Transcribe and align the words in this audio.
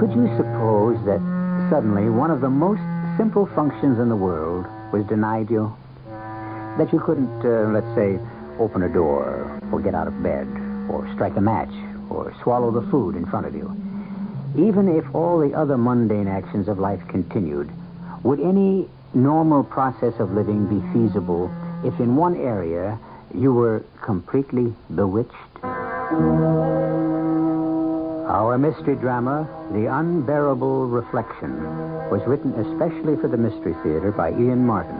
Could 0.00 0.12
you 0.12 0.34
suppose 0.38 0.96
that 1.04 1.20
suddenly 1.68 2.08
one 2.08 2.30
of 2.30 2.40
the 2.40 2.48
most 2.48 2.80
simple 3.18 3.44
functions 3.54 3.98
in 3.98 4.08
the 4.08 4.16
world 4.16 4.64
was 4.94 5.04
denied 5.04 5.50
you? 5.50 5.76
That 6.78 6.88
you 6.90 7.00
couldn't, 7.00 7.44
uh, 7.44 7.68
let's 7.68 7.94
say, 7.94 8.18
open 8.58 8.82
a 8.82 8.88
door, 8.88 9.60
or 9.70 9.78
get 9.78 9.94
out 9.94 10.08
of 10.08 10.22
bed, 10.22 10.48
or 10.88 11.06
strike 11.12 11.36
a 11.36 11.42
match, 11.42 11.68
or 12.08 12.34
swallow 12.42 12.70
the 12.70 12.90
food 12.90 13.14
in 13.14 13.26
front 13.26 13.44
of 13.44 13.54
you. 13.54 13.76
Even 14.56 14.88
if 14.88 15.04
all 15.14 15.38
the 15.38 15.52
other 15.52 15.76
mundane 15.76 16.28
actions 16.28 16.66
of 16.66 16.78
life 16.78 17.06
continued, 17.08 17.70
would 18.22 18.40
any 18.40 18.88
normal 19.12 19.62
process 19.62 20.14
of 20.18 20.32
living 20.32 20.64
be 20.64 20.80
feasible 20.94 21.50
if 21.84 22.00
in 22.00 22.16
one 22.16 22.36
area 22.36 22.98
you 23.34 23.52
were 23.52 23.84
completely 24.00 24.72
bewitched? 24.94 25.60
Our 28.30 28.58
mystery 28.58 28.94
drama, 28.94 29.48
The 29.72 29.86
Unbearable 29.86 30.86
Reflection, 30.86 31.64
was 32.10 32.22
written 32.28 32.52
especially 32.54 33.16
for 33.16 33.26
the 33.26 33.36
Mystery 33.36 33.74
Theater 33.82 34.12
by 34.12 34.30
Ian 34.30 34.64
Martin 34.64 34.94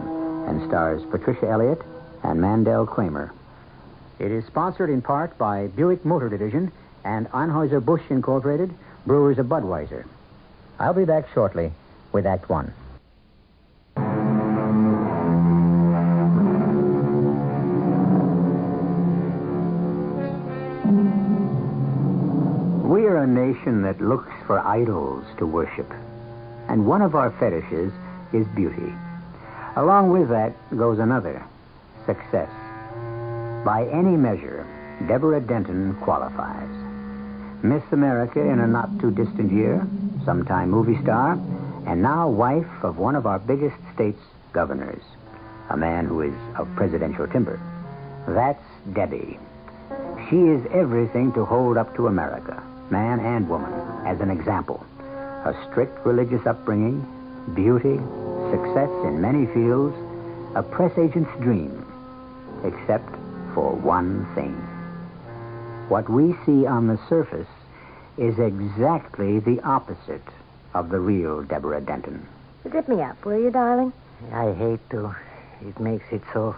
and 0.49 0.67
stars 0.67 1.01
Patricia 1.09 1.47
Elliott 1.47 1.81
and 2.23 2.41
Mandel 2.41 2.85
Kramer. 2.85 3.31
It 4.19 4.31
is 4.31 4.45
sponsored 4.47 4.89
in 4.89 5.01
part 5.01 5.37
by 5.37 5.67
Buick 5.67 6.03
Motor 6.03 6.27
Division 6.27 6.73
and 7.05 7.29
Anheuser-Busch 7.31 8.03
Incorporated, 8.09 8.73
brewers 9.05 9.39
of 9.39 9.45
Budweiser. 9.45 10.05
I'll 10.77 10.93
be 10.93 11.05
back 11.05 11.29
shortly 11.33 11.71
with 12.11 12.25
Act 12.25 12.49
One. 12.49 12.73
Nation 23.61 23.81
that 23.83 24.01
looks 24.01 24.31
for 24.47 24.59
idols 24.59 25.25
to 25.37 25.45
worship. 25.45 25.91
And 26.67 26.85
one 26.85 27.01
of 27.01 27.15
our 27.15 27.31
fetishes 27.31 27.91
is 28.33 28.47
beauty. 28.55 28.93
Along 29.75 30.09
with 30.09 30.29
that 30.29 30.53
goes 30.77 30.99
another 30.99 31.43
success. 32.05 32.49
By 33.65 33.87
any 33.91 34.17
measure, 34.17 34.65
Deborah 35.07 35.41
Denton 35.41 35.95
qualifies. 36.01 36.69
Miss 37.63 37.83
America 37.91 38.41
in 38.41 38.59
a 38.59 38.67
not 38.67 38.99
too 38.99 39.11
distant 39.11 39.51
year, 39.51 39.85
sometime 40.25 40.71
movie 40.71 40.99
star, 41.03 41.33
and 41.85 42.01
now 42.01 42.27
wife 42.27 42.83
of 42.83 42.97
one 42.97 43.15
of 43.15 43.25
our 43.25 43.39
biggest 43.39 43.75
state's 43.93 44.21
governors, 44.53 45.03
a 45.69 45.77
man 45.77 46.05
who 46.05 46.21
is 46.21 46.33
of 46.57 46.67
presidential 46.75 47.27
timber. 47.27 47.59
That's 48.27 48.63
Debbie. 48.93 49.39
She 50.29 50.37
is 50.37 50.65
everything 50.71 51.33
to 51.33 51.45
hold 51.45 51.77
up 51.77 51.95
to 51.95 52.07
America, 52.07 52.61
man 52.91 53.19
and 53.19 53.49
woman, 53.49 53.73
as 54.05 54.19
an 54.19 54.29
example. 54.29 54.85
A 55.45 55.55
strict 55.69 56.05
religious 56.05 56.45
upbringing, 56.45 57.01
beauty, 57.55 57.97
success 58.51 58.89
in 59.05 59.21
many 59.21 59.47
fields, 59.47 59.95
a 60.55 60.61
press 60.61 60.91
agent's 60.97 61.31
dream, 61.39 61.85
except 62.63 63.09
for 63.53 63.73
one 63.73 64.27
thing. 64.35 64.53
What 65.87 66.09
we 66.09 66.35
see 66.45 66.65
on 66.65 66.87
the 66.87 66.99
surface 67.09 67.47
is 68.17 68.37
exactly 68.37 69.39
the 69.39 69.59
opposite 69.61 70.27
of 70.73 70.89
the 70.89 70.99
real 70.99 71.41
Deborah 71.43 71.81
Denton. 71.81 72.27
Zip 72.69 72.87
me 72.87 73.01
up, 73.01 73.23
will 73.25 73.39
you, 73.39 73.49
darling? 73.49 73.91
I 74.31 74.53
hate 74.53 74.87
to. 74.91 75.15
It 75.61 75.79
makes 75.79 76.05
it 76.11 76.21
so 76.33 76.55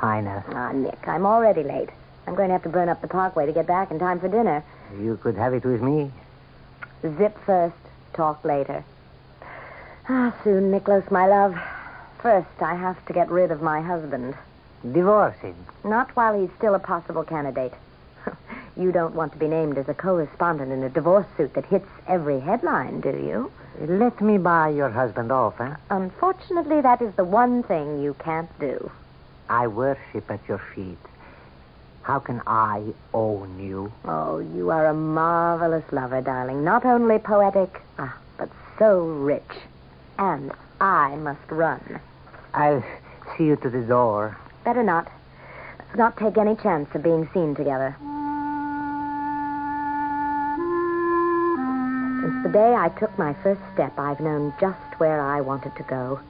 final. 0.00 0.42
Ah, 0.48 0.72
Nick, 0.72 1.06
I'm 1.06 1.26
already 1.26 1.62
late. 1.62 1.90
I'm 2.26 2.34
going 2.34 2.48
to 2.48 2.52
have 2.52 2.62
to 2.62 2.68
burn 2.68 2.88
up 2.88 3.02
the 3.02 3.08
parkway 3.08 3.46
to 3.46 3.52
get 3.52 3.66
back 3.66 3.90
in 3.90 3.98
time 3.98 4.20
for 4.20 4.28
dinner. 4.28 4.64
You 5.00 5.16
could 5.16 5.36
have 5.36 5.54
it 5.54 5.64
with 5.64 5.82
me. 5.82 6.10
Zip 7.02 7.36
first, 7.44 7.76
talk 8.12 8.44
later. 8.44 8.84
Ah, 10.08 10.34
soon, 10.44 10.70
Nicholas, 10.70 11.10
my 11.10 11.26
love. 11.26 11.56
First, 12.20 12.60
I 12.60 12.74
have 12.74 13.04
to 13.06 13.12
get 13.12 13.30
rid 13.30 13.50
of 13.50 13.62
my 13.62 13.80
husband. 13.80 14.36
Divorce 14.90 15.36
him? 15.38 15.54
Not 15.84 16.14
while 16.16 16.38
he's 16.38 16.50
still 16.58 16.74
a 16.74 16.78
possible 16.78 17.24
candidate. 17.24 17.74
you 18.76 18.92
don't 18.92 19.14
want 19.14 19.32
to 19.32 19.38
be 19.38 19.48
named 19.48 19.78
as 19.78 19.88
a 19.88 19.94
correspondent 19.94 20.72
in 20.72 20.82
a 20.82 20.88
divorce 20.88 21.26
suit 21.36 21.54
that 21.54 21.66
hits 21.66 21.88
every 22.06 22.40
headline, 22.40 23.00
do 23.00 23.10
you? 23.10 23.50
Let 23.80 24.20
me 24.20 24.38
buy 24.38 24.68
your 24.68 24.90
husband 24.90 25.32
off, 25.32 25.60
eh? 25.60 25.74
Unfortunately, 25.90 26.80
that 26.80 27.00
is 27.00 27.14
the 27.14 27.24
one 27.24 27.62
thing 27.62 28.02
you 28.02 28.14
can't 28.14 28.50
do. 28.58 28.90
I 29.48 29.66
worship 29.66 30.30
at 30.30 30.40
your 30.48 30.58
feet. 30.74 30.98
How 32.02 32.18
can 32.18 32.42
I 32.46 32.82
own 33.14 33.60
you? 33.60 33.92
Oh, 34.04 34.38
you 34.38 34.70
are 34.70 34.86
a 34.86 34.94
marvelous 34.94 35.84
lover, 35.92 36.20
darling. 36.20 36.64
Not 36.64 36.84
only 36.84 37.18
poetic, 37.18 37.80
ah, 37.98 38.18
but 38.36 38.50
so 38.78 39.06
rich. 39.06 39.42
And 40.18 40.52
I 40.80 41.14
must 41.16 41.48
run. 41.48 42.00
I'll 42.54 42.84
see 43.36 43.44
you 43.44 43.56
to 43.56 43.70
the 43.70 43.82
door. 43.82 44.36
Better 44.64 44.82
not. 44.82 45.10
Let's 45.78 45.96
not 45.96 46.16
take 46.16 46.36
any 46.36 46.56
chance 46.56 46.92
of 46.94 47.02
being 47.02 47.28
seen 47.32 47.54
together. 47.54 47.96
Since 52.22 52.42
the 52.42 52.52
day 52.52 52.74
I 52.74 52.88
took 52.98 53.16
my 53.16 53.34
first 53.42 53.60
step, 53.74 53.98
I've 53.98 54.20
known 54.20 54.52
just 54.60 54.98
where 54.98 55.20
I 55.20 55.40
wanted 55.40 55.74
to 55.76 55.82
go. 55.84 56.20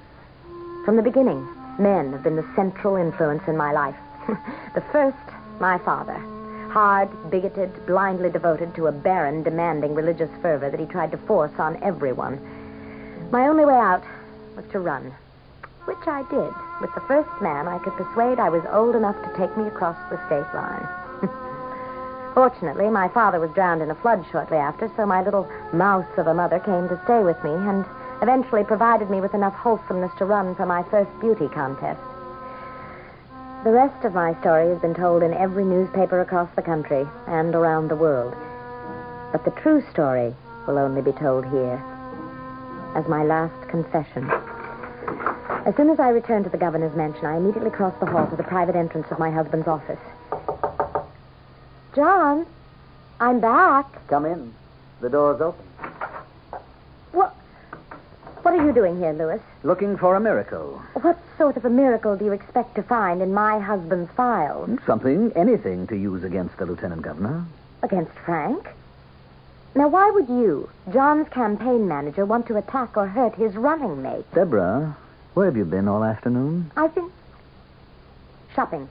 From 0.85 0.97
the 0.97 1.03
beginning, 1.03 1.47
men 1.79 2.13
have 2.13 2.23
been 2.23 2.37
the 2.37 2.49
central 2.55 2.97
influence 2.97 3.43
in 3.47 3.57
my 3.57 3.73
life. 3.73 3.97
the 4.75 4.81
first, 4.93 5.17
my 5.61 5.79
father. 5.79 6.19
Hard, 6.71 7.09
bigoted, 7.31 7.87
blindly 7.87 8.31
devoted 8.31 8.75
to 8.75 8.87
a 8.87 8.93
barren, 8.93 9.43
demanding 9.43 9.95
religious 9.95 10.31
fervor 10.41 10.71
that 10.71 10.81
he 10.81 10.87
tried 10.87 11.11
to 11.13 11.19
force 11.19 11.53
on 11.59 11.83
everyone. 11.83 12.41
My 13.31 13.49
only 13.49 13.65
way 13.65 13.75
out 13.75 14.03
was 14.57 14.65
to 14.73 14.81
run, 14.81 15.13
which 15.85 16.07
I 16.07 16.23
did 16.31 16.53
with 16.81 16.95
the 16.95 17.01
first 17.03 17.31
man 17.41 17.69
I 17.69 17.79
could 17.79 17.95
persuade 17.95 18.39
I 18.39 18.49
was 18.49 18.63
old 18.71 18.97
enough 18.97 19.17
to 19.23 19.37
take 19.37 19.57
me 19.57 19.67
across 19.67 19.97
the 20.11 20.19
state 20.27 20.49
line. 20.55 20.89
Fortunately, 22.35 22.89
my 22.91 23.09
father 23.09 23.39
was 23.39 23.53
drowned 23.53 23.83
in 23.83 23.91
a 23.91 23.95
flood 23.95 24.25
shortly 24.33 24.57
after, 24.57 24.91
so 24.97 25.07
my 25.07 25.23
little 25.23 25.49
mouse 25.73 26.19
of 26.19 26.27
a 26.27 26.35
mother 26.35 26.59
came 26.59 26.89
to 26.89 27.01
stay 27.05 27.23
with 27.23 27.43
me 27.45 27.51
and 27.51 27.85
eventually 28.21 28.65
provided 28.65 29.11
me 29.11 29.21
with 29.21 29.35
enough 29.35 29.55
wholesomeness 29.55 30.13
to 30.19 30.25
run 30.25 30.55
for 30.55 30.67
my 30.67 30.83
first 30.85 31.11
beauty 31.21 31.49
contest. 31.49 32.01
The 33.65 33.71
rest 33.71 34.05
of 34.05 34.13
my 34.13 34.35
story 34.41 34.71
has 34.71 34.81
been 34.81 34.93
told 34.95 35.23
in 35.23 35.33
every 35.35 35.65
newspaper 35.65 36.21
across 36.21 36.49
the 36.57 36.63
country 36.63 37.07
and 37.29 37.55
around 37.55 37.87
the 37.87 37.95
world. 37.95 38.35
But 39.31 39.45
the 39.45 39.53
true 39.53 39.85
story 39.93 40.35
will 40.67 40.79
only 40.79 41.01
be 41.01 41.13
told 41.13 41.45
here 41.45 41.81
as 42.97 43.07
my 43.07 43.23
last 43.23 43.69
confession. 43.69 44.29
As 45.65 45.77
soon 45.77 45.91
as 45.91 46.01
I 46.01 46.09
returned 46.09 46.43
to 46.45 46.51
the 46.51 46.59
governor's 46.59 46.97
mansion, 46.97 47.25
I 47.25 47.37
immediately 47.37 47.71
crossed 47.71 48.01
the 48.01 48.07
hall 48.07 48.27
to 48.27 48.35
the 48.35 48.43
private 48.43 48.75
entrance 48.75 49.07
of 49.13 49.21
my 49.21 49.31
husband's 49.31 49.69
office. 49.69 50.01
John, 51.95 52.45
I'm 53.21 53.39
back. 53.39 54.09
Come 54.09 54.27
in. 54.27 54.53
The 55.01 55.09
door's 55.09 55.41
open. 55.41 55.72
What? 58.53 58.61
Are 58.61 58.67
you 58.67 58.75
doing 58.75 58.99
here, 58.99 59.15
Lewis? 59.15 59.41
Looking 59.63 59.97
for 59.97 60.15
a 60.15 60.21
miracle. 60.21 60.83
What 60.93 61.19
sort 61.39 61.57
of 61.57 61.65
a 61.65 61.71
miracle 61.71 62.19
do 62.19 62.27
you 62.27 62.33
expect 62.33 62.75
to 62.75 62.83
find 62.83 63.23
in 63.23 63.33
my 63.33 63.59
husband's 63.59 64.13
files? 64.13 64.79
Something, 64.85 65.33
anything 65.35 65.87
to 65.87 65.97
use 65.97 66.23
against 66.23 66.59
the 66.59 66.67
lieutenant 66.67 67.01
governor. 67.01 67.47
Against 67.83 68.13
Frank? 68.27 68.69
Now, 69.75 69.89
why 69.89 70.11
would 70.11 70.29
you, 70.29 70.69
John's 70.93 71.31
campaign 71.31 71.89
manager, 71.89 72.27
want 72.27 72.47
to 72.49 72.59
attack 72.59 72.95
or 72.95 73.07
hurt 73.07 73.37
his 73.37 73.57
running 73.57 74.03
mate? 74.03 74.27
Deborah, 74.35 74.99
where 75.33 75.47
have 75.47 75.57
you 75.57 75.65
been 75.65 75.89
all 75.89 76.05
afternoon? 76.05 76.71
I've 76.77 76.95
been 76.95 77.11
shopping. 78.55 78.87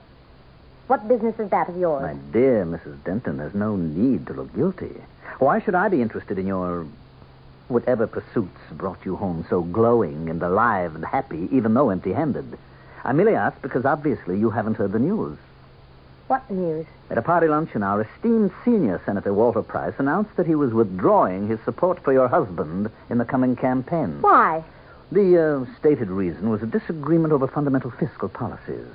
What 0.88 1.06
business 1.06 1.38
is 1.38 1.50
that 1.50 1.68
of 1.68 1.76
yours? 1.76 2.02
My 2.02 2.14
dear 2.32 2.66
Mrs. 2.66 3.04
Denton, 3.04 3.36
there's 3.36 3.54
no 3.54 3.76
need 3.76 4.26
to 4.26 4.32
look 4.32 4.52
guilty. 4.56 4.96
Why 5.38 5.60
should 5.60 5.76
I 5.76 5.88
be 5.88 6.02
interested 6.02 6.36
in 6.36 6.48
your 6.48 6.84
whatever 7.72 8.06
pursuits 8.06 8.60
brought 8.72 9.04
you 9.04 9.16
home 9.16 9.44
so 9.48 9.62
glowing 9.62 10.30
and 10.30 10.42
alive 10.42 10.94
and 10.94 11.04
happy, 11.04 11.48
even 11.50 11.74
though 11.74 11.90
empty 11.90 12.12
handed? 12.12 12.58
I 13.04 13.12
merely 13.12 13.34
ask 13.34 13.60
because 13.62 13.84
obviously 13.84 14.38
you 14.38 14.50
haven't 14.50 14.76
heard 14.76 14.92
the 14.92 14.98
news. 14.98 15.38
What 16.28 16.48
news? 16.50 16.86
At 17.10 17.18
a 17.18 17.22
party 17.22 17.48
luncheon, 17.48 17.82
our 17.82 18.02
esteemed 18.02 18.52
senior 18.64 19.00
Senator 19.04 19.34
Walter 19.34 19.62
Price 19.62 19.94
announced 19.98 20.36
that 20.36 20.46
he 20.46 20.54
was 20.54 20.72
withdrawing 20.72 21.48
his 21.48 21.60
support 21.60 22.02
for 22.02 22.12
your 22.12 22.28
husband 22.28 22.90
in 23.10 23.18
the 23.18 23.24
coming 23.24 23.56
campaign. 23.56 24.22
Why? 24.22 24.62
The 25.10 25.66
uh, 25.66 25.78
stated 25.78 26.08
reason 26.08 26.48
was 26.48 26.62
a 26.62 26.66
disagreement 26.66 27.32
over 27.32 27.46
fundamental 27.48 27.90
fiscal 27.90 28.28
policies 28.28 28.86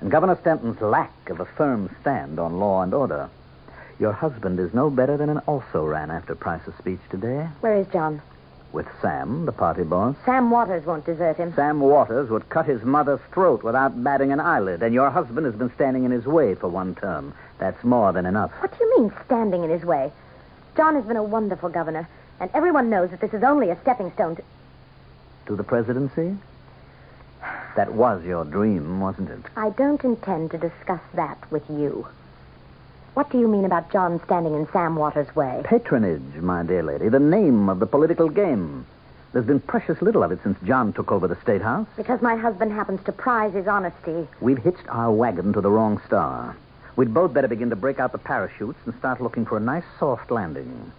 and 0.00 0.10
Governor 0.10 0.38
Stanton's 0.40 0.80
lack 0.80 1.30
of 1.30 1.40
a 1.40 1.44
firm 1.44 1.94
stand 2.00 2.38
on 2.38 2.58
law 2.58 2.82
and 2.82 2.94
order. 2.94 3.28
Your 3.98 4.12
husband 4.12 4.60
is 4.60 4.72
no 4.72 4.90
better 4.90 5.16
than 5.16 5.28
an 5.28 5.38
also 5.38 5.84
ran 5.84 6.10
after 6.10 6.34
Price's 6.34 6.74
speech 6.78 7.00
today. 7.10 7.48
Where 7.60 7.76
is 7.76 7.86
John? 7.88 8.22
With 8.72 8.86
Sam, 9.02 9.44
the 9.44 9.52
party 9.52 9.82
boss. 9.82 10.14
Sam 10.24 10.50
Waters 10.50 10.84
won't 10.84 11.06
desert 11.06 11.36
him. 11.36 11.52
Sam 11.54 11.80
Waters 11.80 12.30
would 12.30 12.48
cut 12.48 12.66
his 12.66 12.82
mother's 12.84 13.20
throat 13.32 13.64
without 13.64 14.04
batting 14.04 14.30
an 14.30 14.40
eyelid, 14.40 14.82
and 14.82 14.94
your 14.94 15.10
husband 15.10 15.46
has 15.46 15.54
been 15.54 15.72
standing 15.74 16.04
in 16.04 16.12
his 16.12 16.26
way 16.26 16.54
for 16.54 16.68
one 16.68 16.94
term. 16.94 17.34
That's 17.58 17.82
more 17.82 18.12
than 18.12 18.26
enough. 18.26 18.52
What 18.60 18.70
do 18.70 18.84
you 18.84 18.98
mean, 18.98 19.12
standing 19.24 19.64
in 19.64 19.70
his 19.70 19.82
way? 19.82 20.12
John 20.76 20.94
has 20.94 21.04
been 21.04 21.16
a 21.16 21.22
wonderful 21.22 21.70
governor, 21.70 22.06
and 22.38 22.50
everyone 22.54 22.90
knows 22.90 23.10
that 23.10 23.20
this 23.20 23.32
is 23.32 23.42
only 23.42 23.70
a 23.70 23.80
stepping 23.80 24.12
stone 24.12 24.36
to. 24.36 24.44
To 25.46 25.56
the 25.56 25.64
presidency? 25.64 26.36
That 27.74 27.94
was 27.94 28.24
your 28.24 28.44
dream, 28.44 29.00
wasn't 29.00 29.30
it? 29.30 29.40
I 29.56 29.70
don't 29.70 30.04
intend 30.04 30.50
to 30.52 30.58
discuss 30.58 31.00
that 31.14 31.50
with 31.50 31.68
you. 31.68 32.06
What 33.18 33.30
do 33.30 33.40
you 33.40 33.48
mean 33.48 33.64
about 33.64 33.90
John 33.90 34.20
standing 34.26 34.54
in 34.54 34.68
Sam 34.72 34.94
Waters' 34.94 35.34
way? 35.34 35.62
Patronage, 35.64 36.36
my 36.40 36.62
dear 36.62 36.84
lady, 36.84 37.08
the 37.08 37.18
name 37.18 37.68
of 37.68 37.80
the 37.80 37.86
political 37.86 38.28
game. 38.28 38.86
There's 39.32 39.44
been 39.44 39.58
precious 39.58 40.00
little 40.00 40.22
of 40.22 40.30
it 40.30 40.38
since 40.44 40.56
John 40.62 40.92
took 40.92 41.10
over 41.10 41.26
the 41.26 41.34
State 41.42 41.60
House. 41.60 41.88
Because 41.96 42.22
my 42.22 42.36
husband 42.36 42.70
happens 42.70 43.02
to 43.06 43.10
prize 43.10 43.54
his 43.54 43.66
honesty. 43.66 44.28
We've 44.40 44.62
hitched 44.62 44.86
our 44.86 45.10
wagon 45.10 45.52
to 45.54 45.60
the 45.60 45.68
wrong 45.68 46.00
star. 46.06 46.56
We'd 46.94 47.12
both 47.12 47.34
better 47.34 47.48
begin 47.48 47.70
to 47.70 47.76
break 47.76 47.98
out 47.98 48.12
the 48.12 48.18
parachutes 48.18 48.78
and 48.84 48.94
start 49.00 49.20
looking 49.20 49.44
for 49.44 49.56
a 49.56 49.60
nice 49.60 49.82
soft 49.98 50.30
landing. 50.30 50.92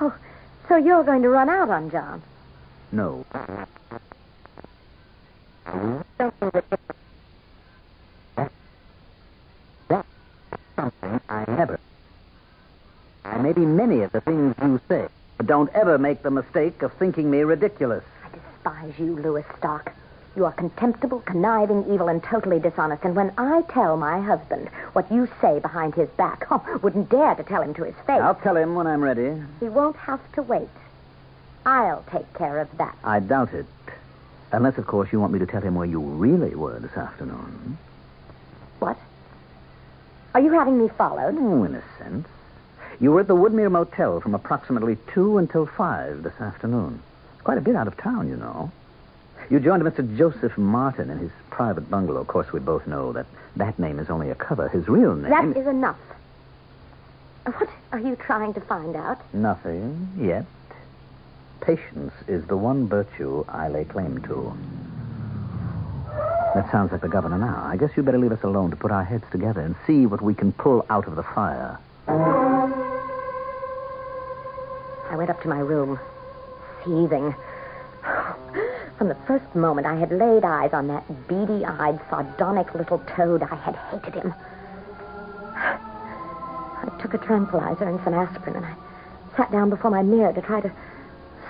Oh, 0.00 0.14
so 0.70 0.76
you're 0.76 1.04
going 1.04 1.20
to 1.20 1.28
run 1.28 1.50
out 1.50 1.68
on 1.68 1.90
John? 1.90 2.22
No. 2.90 3.26
Something 10.76 11.20
I 11.28 11.44
never. 11.48 11.80
I 13.24 13.38
may 13.38 13.52
be 13.52 13.66
many 13.66 14.02
of 14.02 14.12
the 14.12 14.20
things 14.20 14.54
you 14.62 14.80
say, 14.88 15.08
but 15.36 15.46
don't 15.46 15.72
ever 15.74 15.98
make 15.98 16.22
the 16.22 16.30
mistake 16.30 16.82
of 16.82 16.92
thinking 16.94 17.30
me 17.30 17.40
ridiculous. 17.40 18.04
I 18.24 18.28
despise 18.36 18.98
you, 18.98 19.16
Louis 19.16 19.44
Stark. 19.58 19.92
You 20.36 20.44
are 20.44 20.52
contemptible, 20.52 21.20
conniving, 21.20 21.90
evil, 21.92 22.08
and 22.08 22.22
totally 22.22 22.60
dishonest. 22.60 23.04
And 23.04 23.16
when 23.16 23.32
I 23.38 23.62
tell 23.70 23.96
my 23.96 24.20
husband 24.20 24.68
what 24.92 25.10
you 25.10 25.28
say 25.40 25.58
behind 25.60 25.94
his 25.94 26.10
back, 26.10 26.46
oh, 26.50 26.78
wouldn't 26.82 27.08
dare 27.08 27.34
to 27.34 27.42
tell 27.42 27.62
him 27.62 27.72
to 27.74 27.84
his 27.84 27.94
face. 28.06 28.20
I'll 28.20 28.34
tell 28.34 28.56
him 28.56 28.74
when 28.74 28.86
I'm 28.86 29.02
ready. 29.02 29.42
He 29.60 29.68
won't 29.68 29.96
have 29.96 30.20
to 30.32 30.42
wait. 30.42 30.68
I'll 31.64 32.04
take 32.12 32.32
care 32.34 32.58
of 32.58 32.68
that. 32.76 32.96
I 33.02 33.18
doubt 33.20 33.54
it. 33.54 33.66
Unless, 34.52 34.78
of 34.78 34.86
course, 34.86 35.08
you 35.10 35.18
want 35.18 35.32
me 35.32 35.38
to 35.40 35.46
tell 35.46 35.62
him 35.62 35.74
where 35.74 35.86
you 35.86 36.00
really 36.00 36.54
were 36.54 36.78
this 36.78 36.96
afternoon. 36.96 37.78
What? 38.78 38.98
Are 40.36 40.40
you 40.40 40.52
having 40.52 40.76
me 40.76 40.88
followed? 40.98 41.34
Oh, 41.38 41.64
in 41.64 41.74
a 41.74 41.82
sense. 41.96 42.28
You 43.00 43.10
were 43.10 43.20
at 43.20 43.26
the 43.26 43.34
Woodmere 43.34 43.70
Motel 43.70 44.20
from 44.20 44.34
approximately 44.34 44.98
2 45.14 45.38
until 45.38 45.64
5 45.64 46.22
this 46.22 46.38
afternoon. 46.38 47.00
Quite 47.42 47.56
a 47.56 47.62
bit 47.62 47.74
out 47.74 47.88
of 47.88 47.96
town, 47.96 48.28
you 48.28 48.36
know. 48.36 48.70
You 49.48 49.60
joined 49.60 49.82
Mr. 49.82 50.04
Joseph 50.18 50.58
Martin 50.58 51.08
in 51.08 51.16
his 51.16 51.30
private 51.48 51.88
bungalow. 51.88 52.20
Of 52.20 52.26
course, 52.26 52.52
we 52.52 52.60
both 52.60 52.86
know 52.86 53.14
that 53.14 53.24
that 53.56 53.78
name 53.78 53.98
is 53.98 54.10
only 54.10 54.28
a 54.28 54.34
cover. 54.34 54.68
His 54.68 54.88
real 54.88 55.14
name... 55.14 55.30
That 55.30 55.56
is 55.56 55.66
enough. 55.66 55.96
What 57.46 57.70
are 57.92 57.98
you 57.98 58.14
trying 58.16 58.52
to 58.52 58.60
find 58.60 58.94
out? 58.94 59.22
Nothing 59.32 60.10
yet. 60.18 60.44
Patience 61.62 62.12
is 62.28 62.44
the 62.44 62.58
one 62.58 62.88
virtue 62.88 63.42
I 63.48 63.68
lay 63.68 63.86
claim 63.86 64.20
to. 64.24 64.54
That 66.56 66.72
sounds 66.72 66.90
like 66.90 67.02
the 67.02 67.08
governor 67.08 67.36
now. 67.36 67.62
I 67.66 67.76
guess 67.76 67.90
you'd 67.94 68.06
better 68.06 68.16
leave 68.16 68.32
us 68.32 68.42
alone 68.42 68.70
to 68.70 68.76
put 68.76 68.90
our 68.90 69.04
heads 69.04 69.24
together 69.30 69.60
and 69.60 69.76
see 69.86 70.06
what 70.06 70.22
we 70.22 70.32
can 70.32 70.54
pull 70.54 70.86
out 70.88 71.06
of 71.06 71.14
the 71.14 71.22
fire. 71.22 71.78
I 72.08 72.72
went 75.16 75.28
up 75.28 75.42
to 75.42 75.48
my 75.48 75.58
room, 75.58 76.00
seething. 76.82 77.34
From 78.96 79.08
the 79.08 79.16
first 79.26 79.54
moment 79.54 79.86
I 79.86 79.96
had 79.96 80.10
laid 80.10 80.46
eyes 80.46 80.72
on 80.72 80.88
that 80.88 81.28
beady 81.28 81.62
eyed, 81.66 82.00
sardonic 82.08 82.74
little 82.74 83.00
toad, 83.00 83.42
I 83.42 83.54
had 83.56 83.76
hated 83.76 84.14
him. 84.14 84.32
I 85.54 86.88
took 87.02 87.12
a 87.12 87.18
tranquilizer 87.18 87.84
and 87.84 88.00
some 88.02 88.14
aspirin, 88.14 88.56
and 88.56 88.64
I 88.64 88.74
sat 89.36 89.52
down 89.52 89.68
before 89.68 89.90
my 89.90 90.02
mirror 90.02 90.32
to 90.32 90.40
try 90.40 90.62
to 90.62 90.72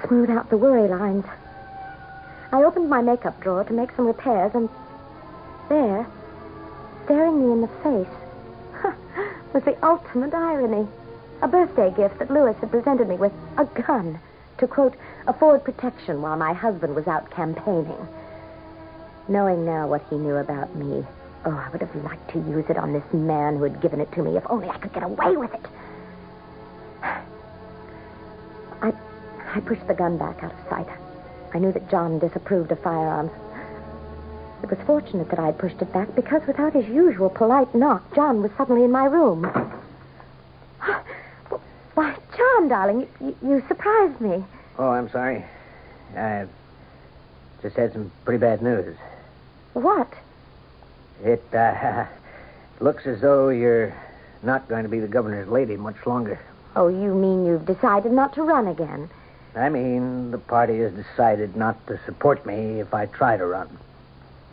smooth 0.04 0.30
out 0.30 0.50
the 0.50 0.56
worry 0.56 0.88
lines. 0.88 1.26
I 2.50 2.64
opened 2.64 2.90
my 2.90 3.02
makeup 3.02 3.40
drawer 3.40 3.62
to 3.62 3.72
make 3.72 3.92
some 3.92 4.08
repairs, 4.08 4.52
and 4.52 4.68
there, 5.68 6.06
staring 7.04 7.40
me 7.40 7.52
in 7.52 7.60
the 7.60 7.68
face, 7.82 8.08
was 9.52 9.64
the 9.64 9.76
ultimate 9.86 10.34
irony. 10.34 10.86
A 11.42 11.48
birthday 11.48 11.92
gift 11.94 12.18
that 12.18 12.30
Lewis 12.30 12.56
had 12.60 12.70
presented 12.70 13.08
me 13.08 13.16
with 13.16 13.32
a 13.58 13.64
gun 13.64 14.18
to, 14.58 14.66
quote, 14.66 14.94
afford 15.26 15.64
protection 15.64 16.22
while 16.22 16.36
my 16.36 16.52
husband 16.52 16.94
was 16.94 17.06
out 17.06 17.30
campaigning. 17.30 18.08
Knowing 19.28 19.64
now 19.64 19.86
what 19.86 20.02
he 20.08 20.16
knew 20.16 20.36
about 20.36 20.74
me, 20.76 21.04
oh, 21.44 21.50
I 21.50 21.68
would 21.70 21.80
have 21.80 21.94
liked 22.04 22.30
to 22.30 22.38
use 22.38 22.64
it 22.68 22.76
on 22.76 22.92
this 22.92 23.12
man 23.12 23.56
who 23.56 23.64
had 23.64 23.80
given 23.80 24.00
it 24.00 24.10
to 24.12 24.22
me 24.22 24.36
if 24.36 24.44
only 24.48 24.68
I 24.68 24.78
could 24.78 24.92
get 24.92 25.02
away 25.02 25.36
with 25.36 25.52
it. 25.52 25.66
I, 28.82 28.92
I 29.54 29.60
pushed 29.60 29.86
the 29.86 29.94
gun 29.94 30.16
back 30.16 30.42
out 30.42 30.52
of 30.52 30.68
sight. 30.68 30.88
I 31.52 31.58
knew 31.58 31.72
that 31.72 31.90
John 31.90 32.18
disapproved 32.18 32.72
of 32.72 32.80
firearms. 32.80 33.32
It 34.62 34.70
was 34.70 34.78
fortunate 34.86 35.28
that 35.30 35.38
I 35.38 35.46
had 35.46 35.58
pushed 35.58 35.80
it 35.82 35.92
back 35.92 36.14
because 36.14 36.42
without 36.46 36.72
his 36.72 36.88
usual 36.88 37.30
polite 37.30 37.74
knock, 37.74 38.14
John 38.14 38.42
was 38.42 38.50
suddenly 38.56 38.84
in 38.84 38.90
my 38.90 39.04
room. 39.04 39.44
Why, 41.94 42.16
John, 42.36 42.68
darling, 42.68 43.08
you, 43.20 43.36
you 43.42 43.64
surprised 43.68 44.20
me. 44.20 44.44
Oh, 44.78 44.88
I'm 44.88 45.10
sorry. 45.10 45.44
I 46.16 46.46
just 47.62 47.76
had 47.76 47.92
some 47.92 48.10
pretty 48.24 48.38
bad 48.38 48.62
news. 48.62 48.96
What? 49.72 50.12
It 51.22 51.42
uh, 51.54 52.06
looks 52.80 53.06
as 53.06 53.20
though 53.20 53.50
you're 53.50 53.94
not 54.42 54.68
going 54.68 54.82
to 54.82 54.88
be 54.88 55.00
the 55.00 55.08
governor's 55.08 55.48
lady 55.48 55.76
much 55.76 56.06
longer. 56.06 56.40
Oh, 56.74 56.88
you 56.88 57.14
mean 57.14 57.46
you've 57.46 57.66
decided 57.66 58.12
not 58.12 58.34
to 58.34 58.42
run 58.42 58.66
again? 58.66 59.08
I 59.54 59.70
mean, 59.70 60.30
the 60.30 60.38
party 60.38 60.80
has 60.80 60.92
decided 60.92 61.56
not 61.56 61.86
to 61.86 61.98
support 62.04 62.44
me 62.44 62.80
if 62.80 62.92
I 62.92 63.06
try 63.06 63.38
to 63.38 63.46
run. 63.46 63.78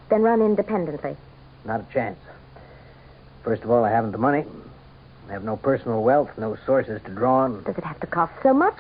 Then 0.10 0.22
run 0.22 0.42
independently. 0.42 1.16
Not 1.66 1.82
a 1.82 1.94
chance. 1.94 2.20
First 3.44 3.64
of 3.64 3.72
all, 3.72 3.84
I 3.84 3.90
haven't 3.90 4.12
the 4.12 4.18
money. 4.18 4.46
I 5.30 5.34
have 5.34 5.44
no 5.44 5.56
personal 5.56 6.04
wealth, 6.04 6.32
no 6.38 6.58
sources 6.66 7.02
to 7.04 7.12
draw 7.12 7.40
on. 7.40 7.64
Does 7.64 7.78
it 7.78 7.84
have 7.84 8.00
to 8.02 8.08
cost 8.08 8.34
so 8.44 8.54
much? 8.54 8.78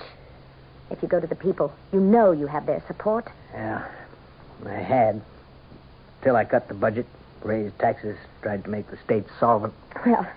If 0.89 1.01
you 1.01 1.07
go 1.07 1.19
to 1.19 1.27
the 1.27 1.35
people, 1.35 1.73
you 1.91 1.99
know 1.99 2.31
you 2.31 2.47
have 2.47 2.65
their 2.65 2.83
support. 2.87 3.27
Yeah, 3.53 3.85
I 4.65 4.73
had. 4.73 5.21
Till 6.21 6.35
I 6.35 6.45
cut 6.45 6.67
the 6.67 6.73
budget, 6.73 7.05
raised 7.41 7.77
taxes, 7.79 8.17
tried 8.41 8.63
to 8.65 8.69
make 8.69 8.89
the 8.89 8.97
state 8.97 9.25
solvent. 9.39 9.73
Well, 10.05 10.27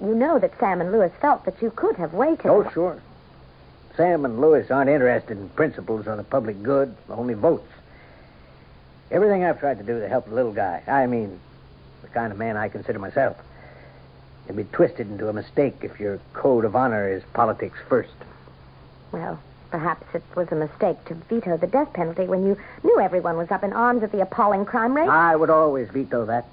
you 0.00 0.14
know 0.14 0.38
that 0.38 0.58
Sam 0.60 0.80
and 0.80 0.92
Lewis 0.92 1.12
felt 1.20 1.44
that 1.46 1.60
you 1.62 1.70
could 1.70 1.96
have 1.96 2.12
waited. 2.12 2.46
Oh, 2.46 2.68
sure. 2.70 3.00
Sam 3.96 4.24
and 4.26 4.40
Lewis 4.40 4.70
aren't 4.70 4.90
interested 4.90 5.38
in 5.38 5.48
principles 5.50 6.06
or 6.06 6.16
the 6.16 6.22
public 6.22 6.62
good, 6.62 6.94
only 7.08 7.34
votes. 7.34 7.70
Everything 9.10 9.44
I've 9.44 9.60
tried 9.60 9.78
to 9.78 9.84
do 9.84 10.00
to 10.00 10.08
help 10.08 10.26
the 10.26 10.34
little 10.34 10.52
guy, 10.52 10.82
I 10.86 11.06
mean, 11.06 11.38
the 12.02 12.08
kind 12.08 12.32
of 12.32 12.38
man 12.38 12.56
I 12.56 12.68
consider 12.68 12.98
myself, 12.98 13.36
can 14.46 14.56
be 14.56 14.64
twisted 14.64 15.08
into 15.10 15.28
a 15.28 15.32
mistake 15.32 15.76
if 15.82 16.00
your 16.00 16.18
code 16.32 16.64
of 16.64 16.74
honor 16.74 17.08
is 17.08 17.22
politics 17.32 17.78
first. 17.88 18.14
Well, 19.12 19.40
perhaps 19.70 20.06
it 20.14 20.22
was 20.34 20.48
a 20.50 20.56
mistake 20.56 21.04
to 21.06 21.14
veto 21.14 21.56
the 21.56 21.66
death 21.66 21.92
penalty 21.92 22.26
when 22.26 22.46
you 22.46 22.56
knew 22.82 23.00
everyone 23.00 23.36
was 23.36 23.50
up 23.50 23.62
in 23.62 23.72
arms 23.72 24.02
at 24.02 24.12
the 24.12 24.22
appalling 24.22 24.64
crime 24.64 24.94
rate. 24.94 25.08
I 25.08 25.36
would 25.36 25.50
always 25.50 25.88
veto 25.88 26.26
that. 26.26 26.46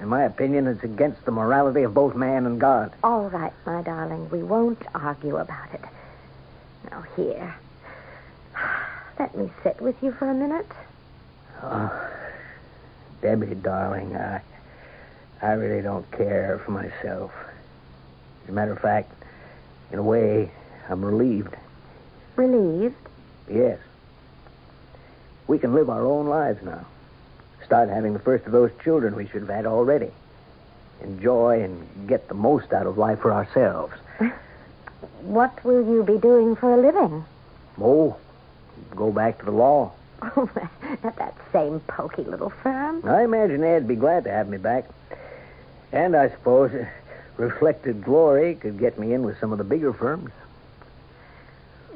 In 0.00 0.08
my 0.08 0.22
opinion, 0.22 0.66
it's 0.66 0.82
against 0.82 1.24
the 1.26 1.30
morality 1.30 1.82
of 1.82 1.92
both 1.92 2.14
man 2.14 2.46
and 2.46 2.58
God. 2.58 2.92
All 3.04 3.28
right, 3.28 3.52
my 3.66 3.82
darling. 3.82 4.30
We 4.30 4.42
won't 4.42 4.82
argue 4.94 5.36
about 5.36 5.74
it. 5.74 5.84
Now, 6.90 7.02
here. 7.16 7.54
Let 9.18 9.36
me 9.36 9.50
sit 9.62 9.78
with 9.82 10.02
you 10.02 10.12
for 10.12 10.30
a 10.30 10.34
minute. 10.34 10.70
Oh, 11.62 12.10
Debbie, 13.20 13.54
darling, 13.54 14.16
I, 14.16 14.40
I 15.42 15.52
really 15.52 15.82
don't 15.82 16.10
care 16.10 16.60
for 16.64 16.70
myself. 16.70 17.32
As 18.44 18.48
a 18.48 18.52
matter 18.52 18.72
of 18.72 18.80
fact, 18.80 19.12
in 19.92 19.98
a 19.98 20.02
way, 20.02 20.50
I'm 20.88 21.04
relieved. 21.04 21.54
Relieved? 22.36 22.96
Yes. 23.50 23.78
We 25.46 25.58
can 25.58 25.74
live 25.74 25.90
our 25.90 26.04
own 26.06 26.26
lives 26.26 26.62
now. 26.62 26.86
Start 27.64 27.88
having 27.88 28.14
the 28.14 28.18
first 28.20 28.46
of 28.46 28.52
those 28.52 28.70
children 28.82 29.14
we 29.14 29.26
should 29.26 29.42
have 29.42 29.50
had 29.50 29.66
already. 29.66 30.10
Enjoy 31.02 31.62
and 31.62 32.08
get 32.08 32.28
the 32.28 32.34
most 32.34 32.72
out 32.72 32.86
of 32.86 32.98
life 32.98 33.20
for 33.20 33.32
ourselves. 33.32 33.94
What 35.22 35.64
will 35.64 35.86
you 35.86 36.02
be 36.02 36.18
doing 36.18 36.56
for 36.56 36.72
a 36.72 36.76
living? 36.76 37.24
Oh, 37.78 38.16
go 38.96 39.12
back 39.12 39.38
to 39.38 39.44
the 39.44 39.50
law. 39.50 39.92
Oh, 40.36 40.48
at 41.02 41.16
that 41.16 41.34
same 41.52 41.80
pokey 41.80 42.24
little 42.24 42.50
firm. 42.50 43.02
I 43.08 43.24
imagine 43.24 43.62
they'd 43.62 43.88
be 43.88 43.96
glad 43.96 44.24
to 44.24 44.30
have 44.30 44.48
me 44.48 44.58
back. 44.58 44.84
And 45.92 46.14
I 46.14 46.28
suppose 46.28 46.72
reflected 47.36 48.04
glory 48.04 48.54
could 48.54 48.78
get 48.78 48.98
me 48.98 49.14
in 49.14 49.22
with 49.22 49.38
some 49.40 49.50
of 49.50 49.58
the 49.58 49.64
bigger 49.64 49.92
firms. 49.92 50.30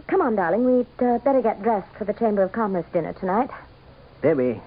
Come 0.07 0.21
on, 0.21 0.37
darling. 0.37 0.65
We'd 0.65 1.07
uh, 1.07 1.19
better 1.19 1.43
get 1.43 1.63
dressed 1.63 1.93
for 1.97 2.05
the 2.05 2.13
Chamber 2.15 2.43
of 2.43 2.53
Commerce 2.53 2.87
dinner 2.93 3.13
tonight. 3.13 3.51
Debbie, 4.23 4.61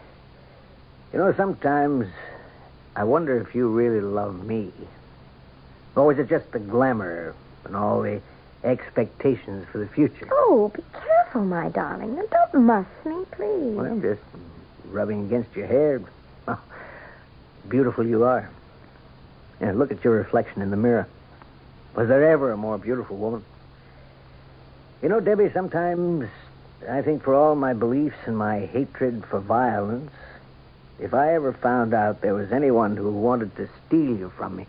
you 1.14 1.20
know, 1.20 1.34
sometimes 1.34 2.08
I 2.96 3.04
wonder 3.04 3.40
if 3.40 3.56
you 3.56 3.70
really 3.70 4.02
love 4.02 4.46
me. 4.46 4.72
Or 5.96 6.12
is 6.12 6.20
it 6.20 6.30
just 6.30 6.52
the 6.52 6.60
glamour 6.60 7.34
and 7.66 7.76
all 7.76 8.02
the 8.02 8.22
expectations 8.64 9.66
for 9.72 9.78
the 9.78 9.88
future? 9.88 10.28
Oh, 10.32 10.72
be 10.74 10.84
careful, 10.94 11.46
my 11.46 11.70
darling. 11.70 12.16
Now, 12.16 12.24
don't 12.32 12.66
muss 12.66 12.86
me, 13.06 13.26
please. 13.32 13.76
Well, 13.76 13.86
I'm 13.86 14.02
just 14.02 14.22
rubbing 14.86 15.26
against 15.26 15.56
your 15.56 15.68
hair. 15.68 16.02
Oh, 16.48 16.60
beautiful 17.68 18.06
you 18.06 18.24
are. 18.24 18.50
And 19.60 19.80
look 19.80 19.92
at 19.92 20.04
your 20.04 20.14
reflection 20.14 20.62
in 20.62 20.70
the 20.70 20.78
mirror. 20.78 21.08
Was 21.96 22.08
there 22.08 22.30
ever 22.30 22.52
a 22.52 22.58
more 22.58 22.78
beautiful 22.78 23.18
woman? 23.18 23.44
You 25.02 25.10
know, 25.10 25.20
Debbie, 25.20 25.52
sometimes 25.54 26.30
I 26.90 27.02
think 27.02 27.24
for 27.24 27.34
all 27.34 27.56
my 27.56 27.74
beliefs 27.74 28.18
and 28.26 28.38
my 28.38 28.66
hatred 28.68 29.26
for 29.26 29.40
violence, 29.40 30.12
if 31.00 31.14
I 31.14 31.34
ever 31.34 31.54
found 31.54 31.94
out 31.94 32.22
there 32.22 32.34
was 32.34 32.52
anyone 32.52 32.98
who 32.98 33.12
wanted 33.12 33.56
to 33.58 33.70
steal 33.86 34.18
you 34.18 34.32
from 34.36 34.56
me, 34.56 34.68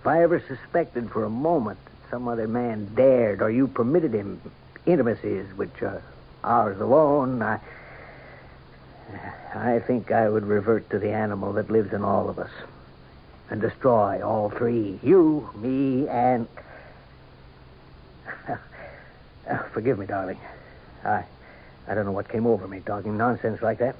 if 0.00 0.06
I 0.06 0.22
ever 0.22 0.40
suspected 0.40 1.10
for 1.10 1.24
a 1.24 1.30
moment 1.30 1.78
some 2.10 2.26
other 2.28 2.48
man 2.48 2.92
dared 2.94 3.40
or 3.40 3.50
you 3.50 3.68
permitted 3.68 4.12
him 4.12 4.40
intimacies 4.84 5.46
which 5.56 5.82
are 5.82 6.02
ours 6.42 6.80
alone, 6.80 7.42
I. 7.42 7.60
I 9.52 9.80
think 9.80 10.12
I 10.12 10.28
would 10.28 10.46
revert 10.46 10.90
to 10.90 10.98
the 10.98 11.10
animal 11.10 11.52
that 11.54 11.70
lives 11.70 11.92
in 11.92 12.04
all 12.04 12.28
of 12.28 12.38
us 12.38 12.50
and 13.50 13.60
destroy 13.60 14.22
all 14.22 14.50
three 14.50 15.00
you, 15.02 15.50
me, 15.56 16.08
and. 16.08 16.46
Forgive 19.72 19.98
me, 19.98 20.06
darling. 20.06 20.38
I. 21.04 21.24
I 21.88 21.94
don't 21.94 22.04
know 22.04 22.12
what 22.12 22.28
came 22.28 22.46
over 22.46 22.68
me 22.68 22.80
talking 22.80 23.16
nonsense 23.16 23.62
like 23.62 23.78
that. 23.78 23.96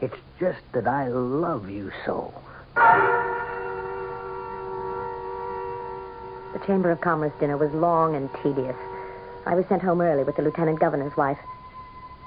It's 0.00 0.16
just 0.40 0.60
that 0.72 0.88
I 0.88 1.06
love 1.06 1.70
you 1.70 1.92
so. 2.04 2.34
The 2.74 2.82
Chamber 6.66 6.90
of 6.90 7.00
Commerce 7.00 7.32
dinner 7.40 7.56
was 7.56 7.72
long 7.72 8.14
and 8.14 8.30
tedious. 8.42 8.76
I 9.46 9.54
was 9.54 9.66
sent 9.66 9.82
home 9.82 10.00
early 10.00 10.24
with 10.24 10.36
the 10.36 10.42
lieutenant 10.42 10.78
governor's 10.78 11.16
wife. 11.16 11.38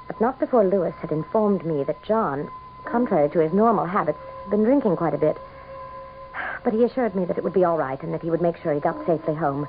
But 0.08 0.20
not 0.20 0.40
before 0.40 0.64
Lewis 0.64 0.94
had 1.02 1.12
informed 1.12 1.66
me 1.66 1.84
that 1.84 2.04
John, 2.04 2.50
contrary 2.86 3.30
to 3.30 3.40
his 3.40 3.54
normal 3.54 3.86
habits, 3.86 4.20
had 4.44 4.52
been 4.52 4.64
drinking 4.64 4.98
quite 4.98 5.14
a 5.14 5.18
bit. 5.18 5.38
But 6.64 6.74
he 6.74 6.84
assured 6.84 7.16
me 7.16 7.26
that 7.26 7.38
it 7.38 7.44
would 7.44 7.54
be 7.54 7.64
all 7.64 7.78
right 7.78 8.02
and 8.04 8.14
that 8.14 8.22
he 8.22 8.30
would 8.30 8.42
make 8.42 8.58
sure 8.58 8.74
he 8.74 8.80
got 8.80 9.06
safely 9.06 9.36
home. 9.36 9.68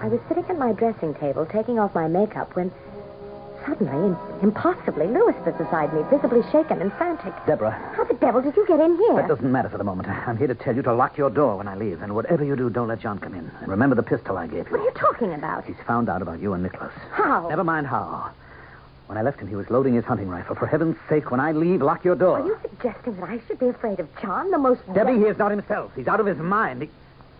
I 0.00 0.08
was 0.08 0.20
sitting 0.28 0.44
at 0.48 0.58
my 0.58 0.72
dressing 0.72 1.14
table 1.14 1.44
taking 1.46 1.78
off 1.78 1.94
my 1.94 2.08
makeup 2.08 2.56
when 2.56 2.72
suddenly 3.66 4.16
impossibly 4.42 5.06
Lewis 5.06 5.34
was 5.44 5.54
beside 5.56 5.92
me, 5.92 6.02
visibly 6.10 6.42
shaken 6.50 6.80
and 6.80 6.92
frantic. 6.94 7.32
Deborah, 7.46 7.72
How 7.94 8.04
the 8.04 8.14
devil 8.14 8.40
did 8.42 8.56
you 8.56 8.66
get 8.66 8.80
in 8.80 8.96
here? 8.96 9.16
that 9.16 9.28
doesn't 9.28 9.50
matter 9.50 9.68
for 9.68 9.78
the 9.78 9.84
moment. 9.84 10.08
I'm 10.08 10.36
here 10.36 10.46
to 10.46 10.54
tell 10.54 10.74
you 10.74 10.82
to 10.82 10.94
lock 10.94 11.16
your 11.16 11.30
door 11.30 11.56
when 11.56 11.68
I 11.68 11.74
leave, 11.76 12.02
and 12.02 12.14
whatever 12.14 12.44
you 12.44 12.56
do, 12.56 12.70
don't 12.70 12.88
let 12.88 13.00
John 13.00 13.18
come 13.18 13.34
in. 13.34 13.50
And 13.60 13.68
remember 13.68 13.96
the 13.96 14.02
pistol 14.02 14.36
I 14.36 14.46
gave 14.46 14.66
you. 14.66 14.72
What 14.72 14.80
are 14.80 14.84
you 14.84 14.92
talking 14.92 15.32
about? 15.34 15.64
He's 15.64 15.76
found 15.86 16.08
out 16.08 16.22
about 16.22 16.40
you 16.40 16.52
and 16.54 16.62
Nicholas. 16.62 16.92
How? 17.12 17.48
Never 17.48 17.64
mind 17.64 17.86
how. 17.86 18.30
When 19.06 19.18
I 19.18 19.22
left 19.22 19.40
him, 19.40 19.48
he 19.48 19.56
was 19.56 19.68
loading 19.70 19.94
his 19.94 20.04
hunting 20.04 20.28
rifle. 20.28 20.54
For 20.54 20.66
heaven's 20.66 20.96
sake, 21.08 21.30
when 21.30 21.40
I 21.40 21.52
leave, 21.52 21.82
lock 21.82 22.04
your 22.04 22.14
door. 22.14 22.40
Are 22.40 22.46
you 22.46 22.56
suggesting 22.62 23.16
that 23.16 23.28
I 23.28 23.40
should 23.48 23.58
be 23.58 23.66
afraid 23.66 23.98
of 23.98 24.08
John, 24.22 24.50
the 24.52 24.58
most... 24.58 24.80
Debbie, 24.94 25.18
he 25.18 25.24
is 25.24 25.36
not 25.36 25.50
himself. 25.50 25.92
He's 25.96 26.06
out 26.06 26.20
of 26.20 26.26
his 26.26 26.38
mind. 26.38 26.82
He... 26.82 26.90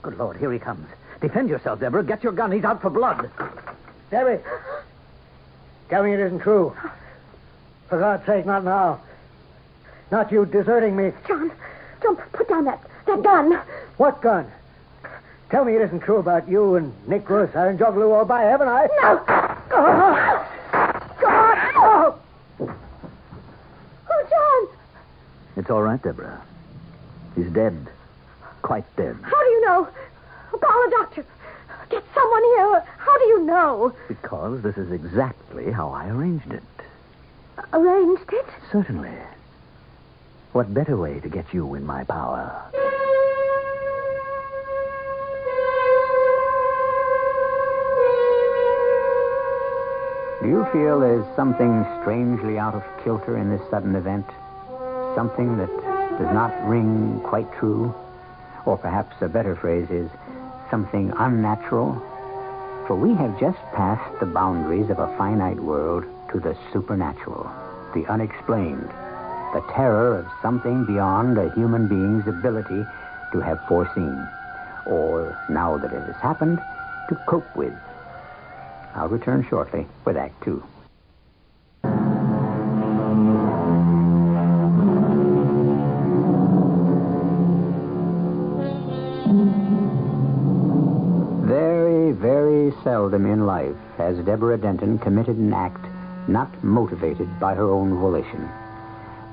Good 0.03 0.19
Lord, 0.19 0.37
here 0.37 0.53
he 0.53 0.59
comes. 0.59 0.89
Defend 1.21 1.49
yourself, 1.49 1.81
Deborah. 1.81 2.03
Get 2.03 2.25
your 2.25 2.33
gun. 2.33 2.51
He's 2.51 2.65
out 2.65 2.83
for 2.83 2.91
blood. 2.91 3.31
Debbie, 4.11 4.43
tell 5.91 6.03
me 6.05 6.15
it 6.15 6.21
isn't 6.21 6.41
true. 6.41 6.75
For 7.89 7.99
God's 7.99 8.25
sake, 8.25 8.47
not 8.47 8.65
now. 8.65 9.01
Not 10.11 10.33
you 10.33 10.47
deserting 10.47 10.97
me. 10.97 11.13
John, 11.27 11.53
John, 12.03 12.17
put 12.33 12.49
down 12.49 12.65
that, 12.65 12.81
that 13.07 13.23
gun. 13.23 13.61
What 13.97 14.23
gun? 14.23 14.51
Tell 15.51 15.65
me 15.65 15.75
it 15.75 15.83
isn't 15.83 16.01
true 16.01 16.19
about 16.19 16.49
you 16.49 16.77
and 16.77 16.93
Nick 17.09 17.23
Nicholas 17.23 17.51
and 17.55 17.79
Juggalo, 17.79 18.09
or 18.09 18.25
by 18.25 18.43
heaven, 18.43 18.69
I. 18.69 18.87
No. 19.03 19.25
Oh. 19.73 20.47
God! 21.21 21.59
Oh. 21.77 22.21
Oh, 24.11 24.27
John, 24.31 24.77
It's 25.57 25.71
all 25.71 25.83
right, 25.83 26.01
Deborah. 26.01 26.41
He's 27.35 27.51
dead. 27.51 27.89
Quite 28.63 28.85
dead. 28.97 29.17
how 29.23 29.45
do 29.45 29.51
you 29.51 29.67
know? 29.67 29.89
Call 30.61 30.87
a 30.87 30.91
doctor. 30.91 31.25
Get 31.91 32.05
someone 32.15 32.43
here. 32.45 32.85
How 32.99 33.19
do 33.19 33.25
you 33.25 33.43
know? 33.43 33.93
Because 34.07 34.63
this 34.63 34.77
is 34.77 34.93
exactly 34.93 35.73
how 35.73 35.91
I 35.91 36.09
arranged 36.09 36.53
it. 36.53 36.63
Arranged 37.73 38.33
it? 38.33 38.47
Certainly. 38.71 39.13
What 40.53 40.73
better 40.73 40.97
way 40.97 41.19
to 41.21 41.29
get 41.29 41.53
you 41.53 41.75
in 41.75 41.85
my 41.85 42.05
power? 42.05 42.71
Do 50.43 50.49
you 50.49 50.65
feel 50.73 51.01
there's 51.01 51.27
something 51.37 51.85
strangely 52.01 52.59
out 52.59 52.75
of 52.75 52.83
kilter 53.05 53.37
in 53.37 53.51
this 53.51 53.61
sudden 53.69 53.95
event? 53.97 54.27
Something 55.15 55.57
that 55.59 55.71
does 56.19 56.33
not 56.33 56.53
ring 56.69 57.21
quite 57.25 57.53
true? 57.59 57.93
Or 58.65 58.79
perhaps 58.79 59.17
a 59.21 59.29
better 59.29 59.57
phrase 59.57 59.91
is 59.91 60.09
something 60.71 61.13
unnatural? 61.19 61.95
For 62.87 62.97
we 62.97 63.15
have 63.15 63.39
just 63.39 63.59
passed 63.75 64.19
the 64.21 64.27
boundaries 64.27 64.91
of 64.91 64.99
a 64.99 65.17
finite 65.17 65.61
world 65.61 66.05
to 66.33 66.41
the 66.41 66.57
supernatural, 66.73 67.51
the 67.95 68.07
unexplained, 68.07 68.89
the 69.53 69.65
terror 69.73 70.17
of 70.17 70.27
something 70.41 70.85
beyond 70.85 71.37
a 71.39 71.53
human 71.55 71.89
being's 71.89 72.27
ability 72.27 72.85
to 73.33 73.41
have 73.41 73.61
foreseen, 73.67 74.29
or, 74.87 75.37
now 75.49 75.77
that 75.77 75.93
it 75.93 76.03
has 76.03 76.17
happened, 76.17 76.59
to 77.09 77.17
cope 77.27 77.57
with. 77.57 77.75
I'll 78.95 79.09
return 79.09 79.47
shortly 79.49 79.87
with 80.05 80.17
Act 80.17 80.43
Two. 80.43 80.63
Seldom 93.01 93.25
in 93.25 93.47
life 93.47 93.81
has 93.97 94.19
Deborah 94.27 94.59
Denton 94.59 94.99
committed 94.99 95.39
an 95.39 95.55
act 95.55 95.83
not 96.29 96.63
motivated 96.63 97.41
by 97.41 97.55
her 97.55 97.71
own 97.71 97.99
volition. 97.99 98.47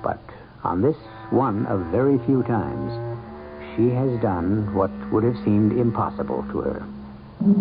But 0.02 0.22
on 0.64 0.82
this 0.82 0.96
one 1.32 1.66
of 1.66 1.82
very 1.88 2.18
few 2.20 2.44
times, 2.44 2.94
she 3.76 3.90
has 3.90 4.22
done 4.22 4.74
what 4.74 4.90
would 5.12 5.26
have 5.26 5.44
seemed 5.44 5.74
impossible 5.78 6.46
to 6.50 6.60
her. 6.60 6.88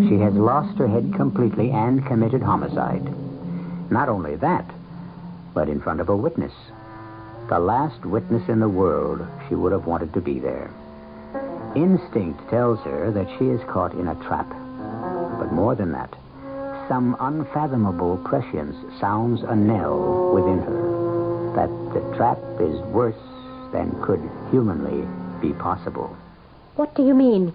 She 0.09 0.17
has 0.19 0.33
lost 0.35 0.79
her 0.79 0.87
head 0.87 1.13
completely 1.17 1.73
and 1.73 2.07
committed 2.07 2.41
homicide. 2.41 3.03
Not 3.91 4.09
only 4.09 4.37
that, 4.37 4.71
but 5.55 5.69
in 5.69 5.81
front 5.81 6.01
of 6.01 6.09
a 6.09 6.17
witness. 6.17 6.55
The 7.49 7.59
last 7.59 8.07
witness 8.07 8.49
in 8.49 8.61
the 8.61 8.69
world 8.69 9.27
she 9.49 9.57
would 9.57 9.73
have 9.73 9.87
wanted 9.87 10.15
to 10.15 10.21
be 10.21 10.39
there. 10.39 10.71
Instinct 11.75 12.49
tells 12.49 12.79
her 12.83 13.11
that 13.11 13.29
she 13.41 13.47
is 13.47 13.61
caught 13.69 13.93
in 13.95 14.07
a 14.07 14.15
trap. 14.23 14.66
But 15.47 15.55
more 15.55 15.77
than 15.77 15.93
that, 15.93 16.13
some 16.89 17.17
unfathomable 17.21 18.17
prescience 18.25 18.75
sounds 18.99 19.43
a 19.43 19.55
knell 19.55 20.33
within 20.35 20.59
her 20.59 21.53
that 21.55 21.71
the 21.95 22.17
trap 22.17 22.39
is 22.59 22.77
worse 22.91 23.15
than 23.71 23.95
could 24.03 24.19
humanly 24.51 25.07
be 25.41 25.53
possible. 25.53 26.17
What 26.75 26.97
do 26.97 27.07
you 27.07 27.15
mean? 27.15 27.53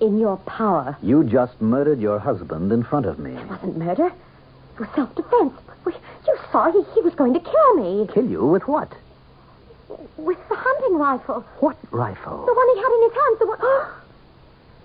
In 0.00 0.18
your 0.18 0.38
power. 0.38 0.96
You 1.02 1.22
just 1.24 1.60
murdered 1.60 2.00
your 2.00 2.18
husband 2.18 2.72
in 2.72 2.84
front 2.84 3.04
of 3.04 3.18
me. 3.18 3.32
It 3.32 3.48
wasn't 3.48 3.76
murder. 3.76 4.06
It 4.06 4.80
was 4.80 4.88
self-defense. 4.94 5.52
You 6.26 6.36
saw 6.50 6.72
he, 6.72 6.82
he 6.94 7.02
was 7.02 7.14
going 7.14 7.34
to 7.34 7.40
kill 7.40 7.74
me. 7.74 8.08
Kill 8.14 8.24
you 8.24 8.46
with 8.46 8.66
what? 8.66 8.90
With 10.16 10.38
the 10.48 10.56
hunting 10.56 10.96
rifle. 10.96 11.44
What 11.58 11.76
rifle? 11.90 12.46
The 12.46 12.54
one 12.54 12.68
he 12.74 12.80
had 12.80 12.92
in 12.92 13.02
his 13.02 13.12
hands. 13.12 13.38
The 13.40 13.46
one... 13.46 13.90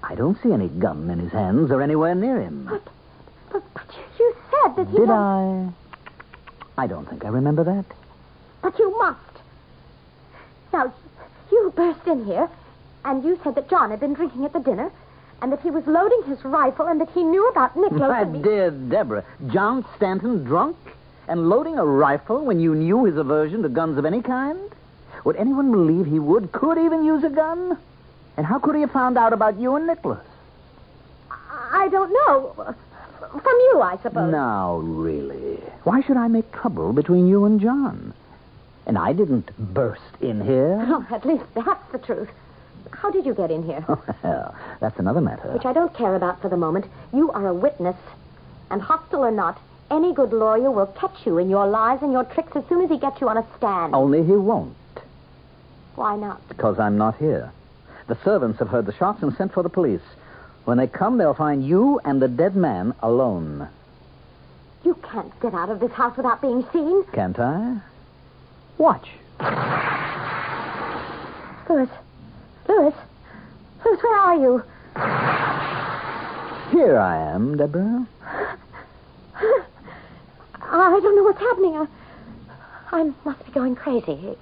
I 0.08 0.14
don't 0.14 0.42
see 0.44 0.52
any 0.52 0.68
gun 0.68 1.10
in 1.10 1.20
his 1.20 1.32
hands 1.32 1.72
or 1.72 1.82
anywhere 1.82 2.14
near 2.14 2.40
him. 2.40 2.68
But, 2.70 2.84
but, 3.52 3.64
but 3.74 3.84
you, 4.20 4.36
said 4.52 4.76
that 4.76 4.88
he 4.90 4.98
Did. 4.98 5.10
I? 5.10 5.70
I 6.78 6.88
don't 6.88 7.10
think 7.10 7.26
I 7.26 7.30
remember 7.30 7.64
that. 7.64 7.86
But 8.62 8.78
you 8.78 8.96
must. 9.00 9.20
Now, 10.72 10.94
you 11.52 11.74
burst 11.76 12.06
in 12.06 12.26
here, 12.26 12.50
and 13.04 13.24
you 13.24 13.40
said 13.44 13.56
that 13.56 13.70
John 13.70 13.90
had 13.90 14.00
been 14.00 14.14
drinking 14.14 14.46
at 14.46 14.54
the 14.54 14.60
dinner, 14.60 14.92
and 15.42 15.52
that 15.52 15.62
he 15.62 15.72
was 15.72 15.86
loading 15.88 16.24
his 16.28 16.44
rifle, 16.46 16.86
and 16.86 17.02
that 17.02 17.10
he 17.10 17.24
knew 17.24 17.48
about 17.50 17.76
Nicholas 17.76 18.02
My 18.02 18.22
and 18.22 18.44
dear 18.44 18.70
Deborah, 18.70 19.26
John 19.48 19.86
Stanton 19.96 20.44
drunk 20.44 20.78
and 21.28 21.50
loading 21.50 21.80
a 21.80 21.86
rifle 21.86 22.46
when 22.46 22.60
you 22.60 22.76
knew 22.76 23.06
his 23.06 23.18
aversion 23.18 23.64
to 23.64 23.70
guns 23.70 23.98
of 23.98 24.06
any 24.06 24.22
kind? 24.22 24.72
Would 25.24 25.38
anyone 25.38 25.72
believe 25.72 26.06
he 26.06 26.20
would, 26.20 26.52
could 26.52 26.78
even 26.78 27.04
use 27.04 27.24
a 27.24 27.30
gun? 27.30 27.80
And 28.38 28.46
how 28.46 28.60
could 28.60 28.76
he 28.76 28.82
have 28.82 28.92
found 28.92 29.18
out 29.18 29.34
about 29.34 29.60
you 29.60 29.76
and 29.76 29.88
Nicholas? 29.88 30.26
I 31.32 31.88
don't 31.90 32.12
know. 32.12 32.76
From 33.32 33.44
you, 33.46 33.82
I 33.82 33.98
suppose. 34.02 34.32
Now, 34.32 34.78
really. 34.78 35.58
Why 35.84 36.02
should 36.02 36.18
I 36.18 36.28
make 36.28 36.52
trouble 36.52 36.94
between 36.94 37.28
you 37.28 37.46
and 37.46 37.60
John? 37.60 38.14
And 38.86 38.98
I 38.98 39.14
didn't 39.14 39.52
burst 39.74 40.02
in 40.22 40.42
here. 40.42 40.78
Oh, 40.88 41.06
at 41.10 41.26
least 41.26 41.44
that's 41.54 41.92
the 41.92 41.98
truth. 41.98 42.30
How 42.92 43.10
did 43.10 43.26
you 43.26 43.34
get 43.34 43.52
in 43.52 43.64
here? 43.64 43.84
well, 44.24 44.56
that's 44.80 45.00
another 45.00 45.22
matter. 45.22 45.52
Which 45.52 45.66
I 45.66 45.74
don't 45.74 45.94
care 45.94 46.16
about 46.16 46.42
for 46.42 46.50
the 46.50 46.58
moment. 46.58 46.86
You 47.14 47.32
are 47.32 47.48
a 47.48 47.54
witness. 47.54 47.96
And 48.70 48.82
hostile 48.82 49.24
or 49.26 49.32
not, 49.32 49.60
any 49.92 50.14
good 50.14 50.34
lawyer 50.34 50.72
will 50.72 50.88
catch 50.88 51.26
you 51.26 51.38
in 51.38 51.50
your 51.50 51.68
lies 51.68 52.00
and 52.02 52.12
your 52.12 52.24
tricks 52.26 52.56
as 52.56 52.64
soon 52.68 52.84
as 52.84 52.90
he 52.90 52.98
gets 52.98 53.22
you 53.22 53.30
on 53.30 53.38
a 53.38 53.46
stand. 53.58 53.94
Only 53.94 54.24
he 54.24 54.32
won't, 54.34 54.76
Why 55.96 56.16
not? 56.16 56.48
because 56.48 56.80
I'm 56.80 56.98
not 56.98 57.18
here. 57.18 57.52
The 58.08 58.18
servants 58.24 58.60
have 58.60 58.68
heard 58.70 58.86
the 58.86 58.94
shots 58.94 59.24
and 59.24 59.36
sent 59.36 59.54
for 59.54 59.64
the 59.64 59.70
police. 59.70 60.02
When 60.66 60.78
they 60.78 60.88
come, 60.88 61.18
they'll 61.18 61.34
find 61.34 61.66
you 61.66 62.00
and 62.06 62.22
the 62.22 62.28
dead 62.28 62.56
man 62.56 62.94
alone. 63.02 63.68
You 64.84 64.96
can't 65.12 65.40
get 65.40 65.54
out 65.54 65.70
of 65.70 65.80
this 65.80 65.92
house 65.92 66.16
without 66.16 66.42
being 66.42 66.64
seen. 66.72 67.04
Can't 67.14 67.40
I? 67.40 67.82
Watch. 68.78 69.08
Louis. 71.70 71.90
Louis. 72.68 72.94
Louis, 73.84 74.04
where 74.04 74.18
are 74.18 74.36
you? 74.36 74.64
Here 76.72 76.98
I 76.98 77.18
am, 77.34 77.58
Deborah. 77.58 78.08
I 80.62 81.00
don't 81.02 81.16
know 81.16 81.24
what's 81.24 81.40
happening. 81.40 81.76
I, 81.76 81.88
I 82.92 83.12
must 83.24 83.46
be 83.46 83.52
going 83.52 83.76
crazy. 83.76 84.36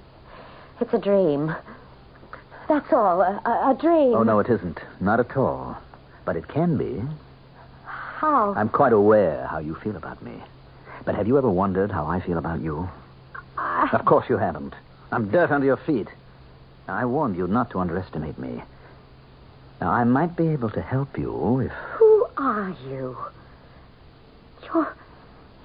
It's 0.82 0.93
a 0.93 0.98
dream. 0.98 1.55
That's 2.67 2.91
all. 2.93 3.22
A, 3.22 3.41
a, 3.46 3.72
a 3.72 3.77
dream. 3.79 4.13
Oh, 4.15 4.24
no, 4.24 4.39
it 4.39 4.50
isn't. 4.50 4.79
Not 5.00 5.20
at 5.20 5.36
all. 5.38 5.77
But 6.25 6.36
it 6.38 6.48
can 6.48 6.77
be. 6.77 7.01
How? 7.86 8.53
I'm 8.55 8.70
quite 8.70 8.93
aware 8.93 9.46
how 9.48 9.58
you 9.60 9.75
feel 9.75 9.96
about 9.98 10.22
me. 10.24 10.41
But 11.05 11.15
have 11.15 11.27
you 11.27 11.38
ever 11.38 11.50
wondered 11.50 11.91
how 11.91 12.05
I 12.08 12.22
feel 12.22 12.38
about 12.38 12.62
you? 12.62 12.89
I- 13.58 13.89
Of 13.91 14.05
course 14.05 14.29
you 14.29 14.38
haven't. 14.38 14.74
I'm 15.12 15.29
dirt 15.29 15.51
under 15.51 15.65
your 15.65 15.77
feet. 15.77 16.08
Now, 16.88 16.96
I 16.96 17.05
warned 17.05 17.36
you 17.38 17.48
not 17.48 17.70
to 17.72 17.79
underestimate 17.79 18.38
me. 18.39 18.62
Now, 19.82 19.91
I 19.91 20.03
might 20.05 20.36
be 20.38 20.48
able 20.50 20.70
to 20.72 20.82
help 20.82 21.17
you 21.17 21.60
if. 21.60 21.72
Who 21.98 22.27
are 22.38 22.74
you? 22.89 23.17
You're. 24.63 24.96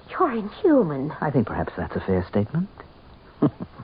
You're 0.09 0.31
inhuman. 0.33 1.13
I 1.21 1.31
think 1.31 1.47
perhaps 1.47 1.73
that's 1.77 1.95
a 1.95 2.01
fair 2.01 2.25
statement. 2.27 2.67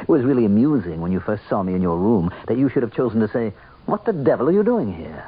it 0.00 0.08
was 0.08 0.24
really 0.24 0.44
amusing 0.44 1.00
when 1.00 1.12
you 1.12 1.20
first 1.20 1.42
saw 1.48 1.62
me 1.62 1.74
in 1.74 1.82
your 1.82 1.98
room 1.98 2.32
that 2.46 2.58
you 2.58 2.68
should 2.68 2.82
have 2.82 2.94
chosen 2.94 3.20
to 3.20 3.28
say, 3.28 3.52
What 3.86 4.04
the 4.04 4.12
devil 4.12 4.48
are 4.48 4.52
you 4.52 4.62
doing 4.62 4.92
here? 4.92 5.26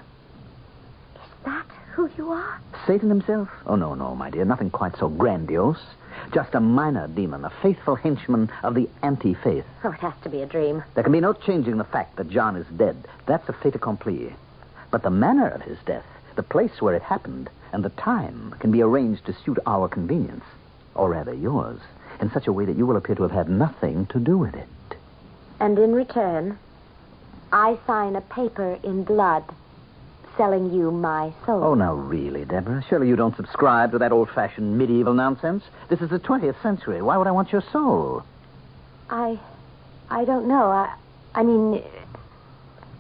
Is 1.15 1.45
that 1.45 1.67
who 1.93 2.11
you 2.17 2.31
are? 2.31 2.61
Satan 2.87 3.09
himself? 3.09 3.49
Oh, 3.67 3.77
no, 3.77 3.95
no, 3.95 4.15
my 4.15 4.31
dear. 4.31 4.45
Nothing 4.45 4.71
quite 4.71 4.97
so 4.97 5.09
grandiose. 5.09 5.85
Just 6.33 6.55
a 6.55 6.61
minor 6.61 7.09
demon, 7.09 7.45
a 7.45 7.51
faithful 7.63 7.95
henchman 7.95 8.51
of 8.63 8.75
the 8.75 8.89
anti 9.03 9.35
faith. 9.35 9.65
Oh, 9.85 9.91
it 9.91 10.01
has 10.01 10.15
to 10.23 10.29
be 10.29 10.43
a 10.43 10.47
dream. 10.47 10.83
There 10.95 11.05
can 11.05 11.13
be 11.13 11.21
no 11.21 11.33
changing 11.33 11.77
the 11.79 11.85
fact 11.85 12.17
that 12.17 12.31
John 12.31 12.57
is 12.57 12.67
dead. 12.77 13.07
That's 13.27 13.49
a 13.49 13.53
fait 13.53 13.75
accompli. 13.75 14.35
But 14.91 15.03
the 15.03 15.11
manner 15.11 15.49
of 15.49 15.63
his 15.63 15.79
death, 15.87 16.07
the 16.37 16.43
place 16.43 16.81
where 16.81 16.95
it 16.95 17.03
happened, 17.03 17.49
and 17.73 17.85
the 17.85 17.91
time 17.91 18.55
can 18.59 18.71
be 18.71 18.83
arranged 18.83 19.27
to 19.27 19.37
suit 19.45 19.59
our 19.67 19.89
convenience, 19.89 20.45
or 20.95 21.11
rather 21.11 21.35
yours, 21.35 21.81
in 22.21 22.31
such 22.31 22.47
a 22.47 22.53
way 22.53 22.65
that 22.65 22.77
you 22.77 22.87
will 22.87 22.97
appear 22.97 23.15
to 23.17 23.23
have 23.23 23.33
had 23.33 23.49
nothing 23.49 24.07
to 24.07 24.19
do 24.19 24.37
with 24.39 24.55
it. 24.55 24.69
And 25.59 25.79
in 25.79 25.93
return, 25.93 26.59
I 27.53 27.79
sign 27.87 28.17
a 28.17 28.21
paper 28.21 28.79
in 28.83 29.05
blood 29.05 29.45
selling 30.37 30.73
you 30.73 30.91
my 30.91 31.33
soul. 31.45 31.63
Oh, 31.63 31.75
now, 31.75 31.95
really, 31.95 32.45
Deborah? 32.45 32.85
Surely 32.89 33.09
you 33.09 33.17
don't 33.17 33.37
subscribe 33.37 33.93
to 33.93 33.99
that 33.99 34.13
old 34.13 34.31
fashioned 34.31 34.79
medieval 34.79 35.13
nonsense? 35.13 35.65
This 35.89 36.01
is 36.01 36.09
the 36.09 36.19
20th 36.19 36.61
century. 36.63 37.03
Why 37.03 37.17
would 37.17 37.27
I 37.27 37.33
want 37.33 37.53
your 37.53 37.63
soul? 37.73 38.23
I. 39.11 39.39
I 40.09 40.25
don't 40.25 40.49
know. 40.49 40.71
I. 40.71 40.95
I 41.35 41.43
mean. 41.43 41.83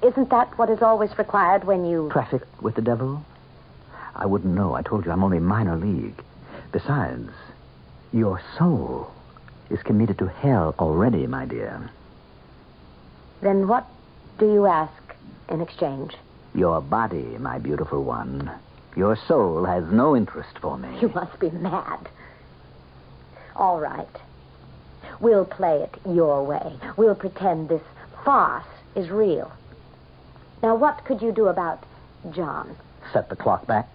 Isn't 0.02 0.30
that 0.30 0.56
what 0.58 0.70
is 0.70 0.82
always 0.82 1.16
required 1.18 1.64
when 1.64 1.84
you. 1.84 2.08
Traffic 2.10 2.42
with 2.60 2.74
the 2.74 2.82
devil? 2.82 3.24
I 4.14 4.26
wouldn't 4.26 4.54
know. 4.54 4.74
I 4.74 4.82
told 4.82 5.04
you 5.04 5.12
I'm 5.12 5.22
only 5.22 5.38
minor 5.38 5.76
league. 5.76 6.22
Besides, 6.72 7.30
your 8.12 8.40
soul 8.58 9.10
is 9.70 9.82
committed 9.82 10.18
to 10.18 10.26
hell 10.26 10.74
already, 10.78 11.26
my 11.26 11.44
dear. 11.44 11.90
Then 13.40 13.68
what 13.68 13.86
do 14.38 14.52
you 14.52 14.66
ask 14.66 14.92
in 15.48 15.60
exchange? 15.60 16.14
Your 16.54 16.80
body, 16.80 17.36
my 17.38 17.58
beautiful 17.58 18.02
one. 18.02 18.50
Your 18.96 19.16
soul 19.28 19.64
has 19.64 19.84
no 19.90 20.16
interest 20.16 20.58
for 20.60 20.76
me. 20.76 20.98
You 21.00 21.08
must 21.08 21.38
be 21.38 21.50
mad. 21.50 22.08
All 23.54 23.78
right. 23.80 24.08
We'll 25.20 25.44
play 25.44 25.82
it 25.82 25.96
your 26.08 26.44
way. 26.44 26.74
We'll 26.96 27.14
pretend 27.14 27.68
this 27.68 27.82
farce 28.24 28.66
is 28.96 29.10
real. 29.10 29.52
Now, 30.62 30.74
what 30.74 31.04
could 31.04 31.22
you 31.22 31.32
do 31.32 31.46
about 31.46 31.84
John? 32.32 32.76
Set 33.12 33.28
the 33.28 33.36
clock 33.36 33.66
back. 33.66 33.88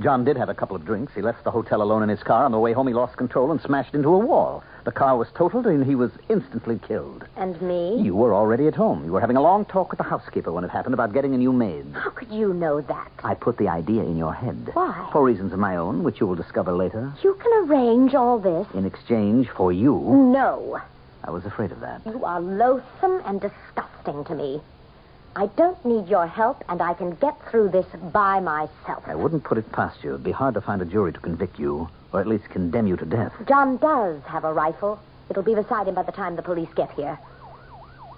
John 0.00 0.24
did 0.24 0.36
have 0.36 0.48
a 0.48 0.54
couple 0.54 0.76
of 0.76 0.84
drinks. 0.84 1.14
He 1.14 1.22
left 1.22 1.44
the 1.44 1.50
hotel 1.50 1.82
alone 1.82 2.02
in 2.02 2.08
his 2.08 2.22
car. 2.22 2.44
On 2.44 2.52
the 2.52 2.58
way 2.58 2.72
home, 2.72 2.88
he 2.88 2.94
lost 2.94 3.16
control 3.16 3.50
and 3.50 3.60
smashed 3.60 3.94
into 3.94 4.08
a 4.08 4.18
wall. 4.18 4.62
The 4.84 4.92
car 4.92 5.16
was 5.16 5.28
totaled, 5.34 5.66
and 5.66 5.84
he 5.84 5.94
was 5.94 6.10
instantly 6.28 6.78
killed. 6.78 7.24
And 7.36 7.60
me? 7.62 7.98
You 8.02 8.14
were 8.14 8.34
already 8.34 8.66
at 8.66 8.74
home. 8.74 9.02
You 9.04 9.12
were 9.12 9.20
having 9.20 9.36
a 9.38 9.42
long 9.42 9.64
talk 9.64 9.90
with 9.90 9.96
the 9.98 10.04
housekeeper 10.04 10.52
when 10.52 10.62
it 10.62 10.70
happened 10.70 10.92
about 10.92 11.14
getting 11.14 11.34
a 11.34 11.38
new 11.38 11.52
maid. 11.54 11.86
How 11.94 12.10
could 12.10 12.30
you 12.30 12.52
know 12.52 12.82
that? 12.82 13.10
I 13.24 13.34
put 13.34 13.56
the 13.56 13.68
idea 13.68 14.02
in 14.02 14.18
your 14.18 14.34
head. 14.34 14.70
Why? 14.74 15.08
For 15.10 15.24
reasons 15.24 15.54
of 15.54 15.58
my 15.58 15.76
own, 15.76 16.02
which 16.04 16.20
you 16.20 16.26
will 16.26 16.34
discover 16.34 16.72
later. 16.72 17.12
You 17.22 17.34
can 17.34 17.52
arrange 17.70 18.14
all 18.14 18.38
this. 18.38 18.66
In 18.74 18.84
exchange 18.84 19.48
for 19.48 19.72
you, 19.72 19.94
No. 20.32 20.80
I 21.26 21.30
was 21.30 21.46
afraid 21.46 21.72
of 21.72 21.80
that. 21.80 22.02
You 22.04 22.22
are 22.26 22.38
loathsome 22.38 23.22
and 23.24 23.40
disgusting 23.40 24.24
to 24.24 24.34
me. 24.34 24.60
I 25.36 25.46
don't 25.56 25.84
need 25.84 26.08
your 26.08 26.28
help, 26.28 26.62
and 26.68 26.80
I 26.80 26.94
can 26.94 27.10
get 27.16 27.34
through 27.50 27.70
this 27.70 27.86
by 28.12 28.38
myself. 28.38 29.02
I 29.06 29.16
wouldn't 29.16 29.42
put 29.42 29.58
it 29.58 29.70
past 29.72 30.04
you. 30.04 30.10
It'd 30.10 30.22
be 30.22 30.30
hard 30.30 30.54
to 30.54 30.60
find 30.60 30.80
a 30.80 30.84
jury 30.84 31.12
to 31.12 31.18
convict 31.18 31.58
you, 31.58 31.88
or 32.12 32.20
at 32.20 32.28
least 32.28 32.48
condemn 32.50 32.86
you 32.86 32.96
to 32.96 33.04
death. 33.04 33.32
John 33.48 33.76
does 33.78 34.22
have 34.26 34.44
a 34.44 34.52
rifle. 34.52 35.00
It'll 35.28 35.42
be 35.42 35.56
beside 35.56 35.88
him 35.88 35.96
by 35.96 36.04
the 36.04 36.12
time 36.12 36.36
the 36.36 36.42
police 36.42 36.68
get 36.76 36.92
here. 36.92 37.18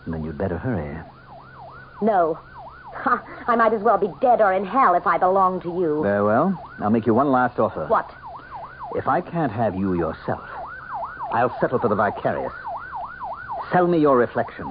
Then 0.07 0.25
you'd 0.25 0.37
better 0.37 0.59
hurry. 0.59 0.99
No. 2.03 2.39
Ha, 2.93 3.45
I 3.47 3.57
might 3.57 3.73
as 3.73 3.83
well 3.83 3.97
be 3.97 4.13
dead 4.21 4.43
or 4.43 4.53
in 4.53 4.67
hell 4.67 4.95
if 4.95 5.07
I 5.07 5.17
belong 5.17 5.63
to 5.63 5.69
you. 5.69 6.03
Very 6.03 6.25
well. 6.25 6.63
I'll 6.81 6.91
make 6.91 7.07
you 7.07 7.15
one 7.15 7.33
last 7.33 7.59
offer. 7.59 7.87
What? 7.87 8.11
If 8.95 9.09
I 9.09 9.23
can't 9.23 9.53
have 9.53 9.75
you 9.75 9.95
yourself, 9.95 10.49
I'll 11.33 11.57
settle 11.61 11.79
for 11.79 11.89
the 11.89 11.95
vicarious. 11.95 12.53
Sell 13.73 13.87
me 13.87 13.99
your 13.99 14.17
reflection. 14.19 14.67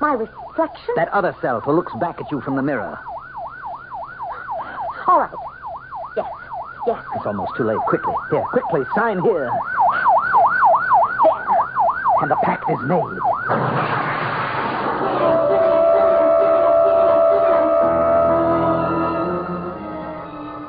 My 0.00 0.12
reflection? 0.12 0.43
That 0.56 1.08
other 1.12 1.34
self 1.42 1.64
who 1.64 1.72
looks 1.72 1.92
back 2.00 2.20
at 2.20 2.30
you 2.30 2.40
from 2.40 2.54
the 2.54 2.62
mirror. 2.62 2.96
All 5.08 5.18
right. 5.18 5.30
Yes. 6.16 6.26
Yes. 6.86 7.04
It's 7.16 7.26
almost 7.26 7.56
too 7.56 7.64
late. 7.64 7.78
Quickly. 7.88 8.14
Here, 8.30 8.44
quickly. 8.52 8.82
Sign 8.94 9.20
here. 9.20 9.50
There. 9.50 9.60
And 12.22 12.30
the 12.30 12.36
pact 12.36 12.70
is 12.70 12.78
made. 12.86 13.18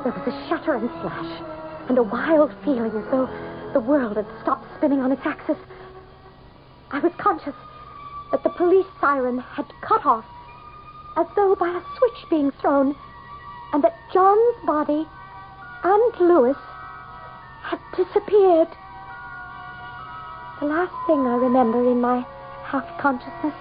There 0.04 0.12
was 0.12 0.28
a 0.28 0.50
shudder 0.50 0.74
and 0.76 0.89
slash, 1.02 1.41
and 1.89 1.98
a 2.00 2.04
wild 2.04 2.52
feeling 2.63 2.91
as 2.91 3.06
though 3.12 3.30
the 3.74 3.80
world 3.80 4.17
had 4.17 4.26
stopped 4.41 4.65
spinning 4.78 5.02
on 5.02 5.12
its 5.12 5.21
axis. 5.26 5.58
I 6.91 7.00
was 7.00 7.13
conscious 7.17 7.54
police 8.55 8.87
siren 9.01 9.39
had 9.39 9.65
cut 9.81 10.05
off, 10.05 10.25
as 11.17 11.27
though 11.35 11.55
by 11.55 11.69
a 11.69 11.97
switch 11.97 12.29
being 12.29 12.51
thrown, 12.51 12.95
and 13.73 13.83
that 13.83 13.97
John's 14.13 14.55
body 14.65 15.07
and 15.83 16.19
Lewis 16.19 16.57
had 17.63 17.79
disappeared. 17.95 18.69
The 20.59 20.67
last 20.67 20.95
thing 21.05 21.27
I 21.27 21.35
remember 21.35 21.79
in 21.83 21.99
my 21.99 22.25
half 22.63 22.85
consciousness 22.99 23.53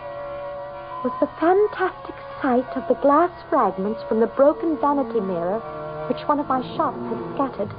was 1.02 1.12
the 1.20 1.28
fantastic 1.38 2.14
sight 2.40 2.76
of 2.76 2.86
the 2.88 3.00
glass 3.02 3.30
fragments 3.50 4.02
from 4.08 4.20
the 4.20 4.26
broken 4.26 4.78
vanity 4.78 5.20
mirror 5.20 5.60
which 6.08 6.22
one 6.28 6.38
of 6.38 6.48
my 6.48 6.62
shots 6.76 6.98
had 7.08 7.34
scattered, 7.34 7.74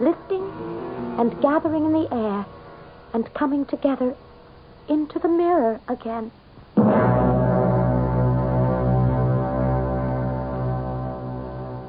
lifting 0.00 0.42
and 1.18 1.40
gathering 1.40 1.84
in 1.86 1.92
the 1.92 2.12
air 2.12 2.44
and 3.12 3.32
coming 3.34 3.64
together 3.66 4.14
into 4.88 5.18
the 5.18 5.28
mirror 5.28 5.80
again. 5.88 6.30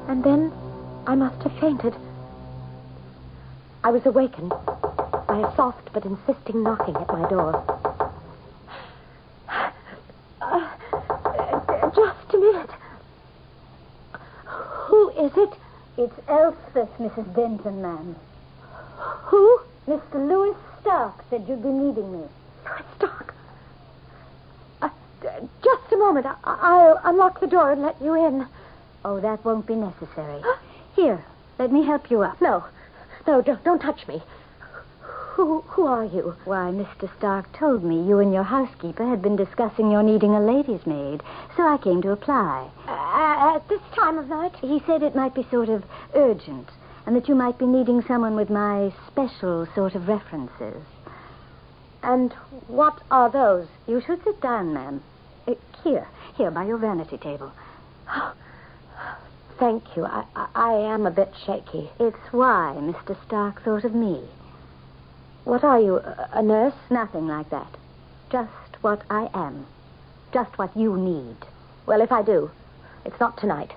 And 0.08 0.24
then 0.24 0.52
I 1.08 1.16
must 1.16 1.42
have 1.44 1.60
fainted. 1.60 1.96
I 3.84 3.92
was 3.92 4.06
awakened 4.06 4.50
by 4.50 5.40
a 5.40 5.56
soft 5.56 5.92
but 5.94 6.06
insisting 6.06 6.64
knocking 6.64 6.96
at 6.96 7.08
my 7.08 7.28
door. 7.30 7.64
Uh, 9.50 9.72
just 11.96 12.34
a 12.34 12.38
minute. 12.38 12.70
Who 14.46 15.10
is 15.10 15.32
it? 15.38 15.54
It's 15.98 16.20
Elspeth, 16.28 16.90
Mrs. 17.00 17.36
Denton, 17.36 17.82
ma'am. 17.82 18.16
Who? 19.26 19.60
Mr. 19.88 20.16
Louis 20.16 20.56
Stark 20.82 21.24
said 21.30 21.46
you'd 21.48 21.62
be 21.64 21.70
needing 21.70 22.12
me. 22.12 22.28
Louis 22.66 22.86
Stark. 22.98 23.34
Uh, 24.82 24.90
d- 25.22 25.28
just 25.64 25.85
a 25.96 25.98
moment. 25.98 26.26
I- 26.26 26.36
I'll 26.44 27.00
unlock 27.04 27.40
the 27.40 27.48
door 27.48 27.72
and 27.72 27.82
let 27.82 28.02
you 28.02 28.14
in. 28.14 28.48
Oh, 29.04 29.20
that 29.20 29.44
won't 29.46 29.66
be 29.66 29.76
necessary. 29.76 30.42
Here, 30.96 31.24
let 31.58 31.72
me 31.72 31.84
help 31.86 32.12
you 32.12 32.22
up. 32.22 32.40
No, 32.42 32.64
no, 33.28 33.42
don't, 33.42 33.64
don't 33.64 33.80
touch 33.80 34.08
me. 34.08 34.22
Who, 35.36 35.62
who 35.68 35.86
are 35.86 36.06
you? 36.06 36.36
Why, 36.46 36.72
Mr. 36.72 37.10
Stark 37.18 37.52
told 37.54 37.84
me 37.84 38.08
you 38.08 38.20
and 38.20 38.34
your 38.34 38.44
housekeeper 38.44 39.06
had 39.06 39.22
been 39.22 39.36
discussing 39.36 39.92
your 39.92 40.02
needing 40.02 40.34
a 40.34 40.40
lady's 40.40 40.86
maid, 40.88 41.22
so 41.58 41.64
I 41.68 41.78
came 41.78 42.02
to 42.04 42.12
apply. 42.12 42.70
Uh, 42.88 43.56
at 43.56 43.68
this 43.68 43.82
time 43.94 44.18
of 44.18 44.30
night? 44.30 44.56
He 44.62 44.82
said 44.86 45.04
it 45.04 45.16
might 45.16 45.36
be 45.36 45.46
sort 45.52 45.68
of 45.70 45.84
urgent, 46.14 46.70
and 47.06 47.16
that 47.16 47.28
you 47.28 47.36
might 47.36 47.58
be 47.58 47.66
needing 47.66 48.02
someone 48.04 48.36
with 48.36 48.50
my 48.50 48.94
special 49.08 49.68
sort 49.76 49.94
of 49.96 50.08
references. 50.08 50.82
And 52.02 52.32
what 52.68 53.02
are 53.12 53.30
those? 53.30 53.68
You 53.88 54.02
should 54.02 54.24
sit 54.24 54.40
down, 54.42 54.74
ma'am. 54.74 55.04
Here, 55.84 56.08
here, 56.36 56.50
by 56.50 56.66
your 56.66 56.78
vanity 56.78 57.18
table. 57.18 57.52
Thank 59.60 59.96
you. 59.96 60.06
I, 60.06 60.26
I, 60.36 60.48
I 60.56 60.74
am 60.94 61.06
a 61.06 61.12
bit 61.12 61.32
shaky. 61.46 61.90
It's 62.00 62.32
why 62.32 62.76
Mr. 62.78 63.16
Stark 63.28 63.62
thought 63.62 63.86
of 63.86 63.94
me. 63.94 64.24
What 65.44 65.64
are 65.64 65.80
you, 65.80 65.98
a, 65.98 66.30
a 66.34 66.42
nurse? 66.42 66.74
Nothing 66.90 67.28
like 67.28 67.52
that. 67.52 67.68
Just 68.32 68.50
what 68.82 69.04
I 69.10 69.30
am. 69.34 69.68
Just 70.34 70.58
what 70.58 70.76
you 70.76 70.98
need. 70.98 71.38
Well, 71.86 72.02
if 72.02 72.12
I 72.12 72.24
do, 72.24 72.50
it's 73.06 73.20
not 73.20 73.38
tonight. 73.38 73.74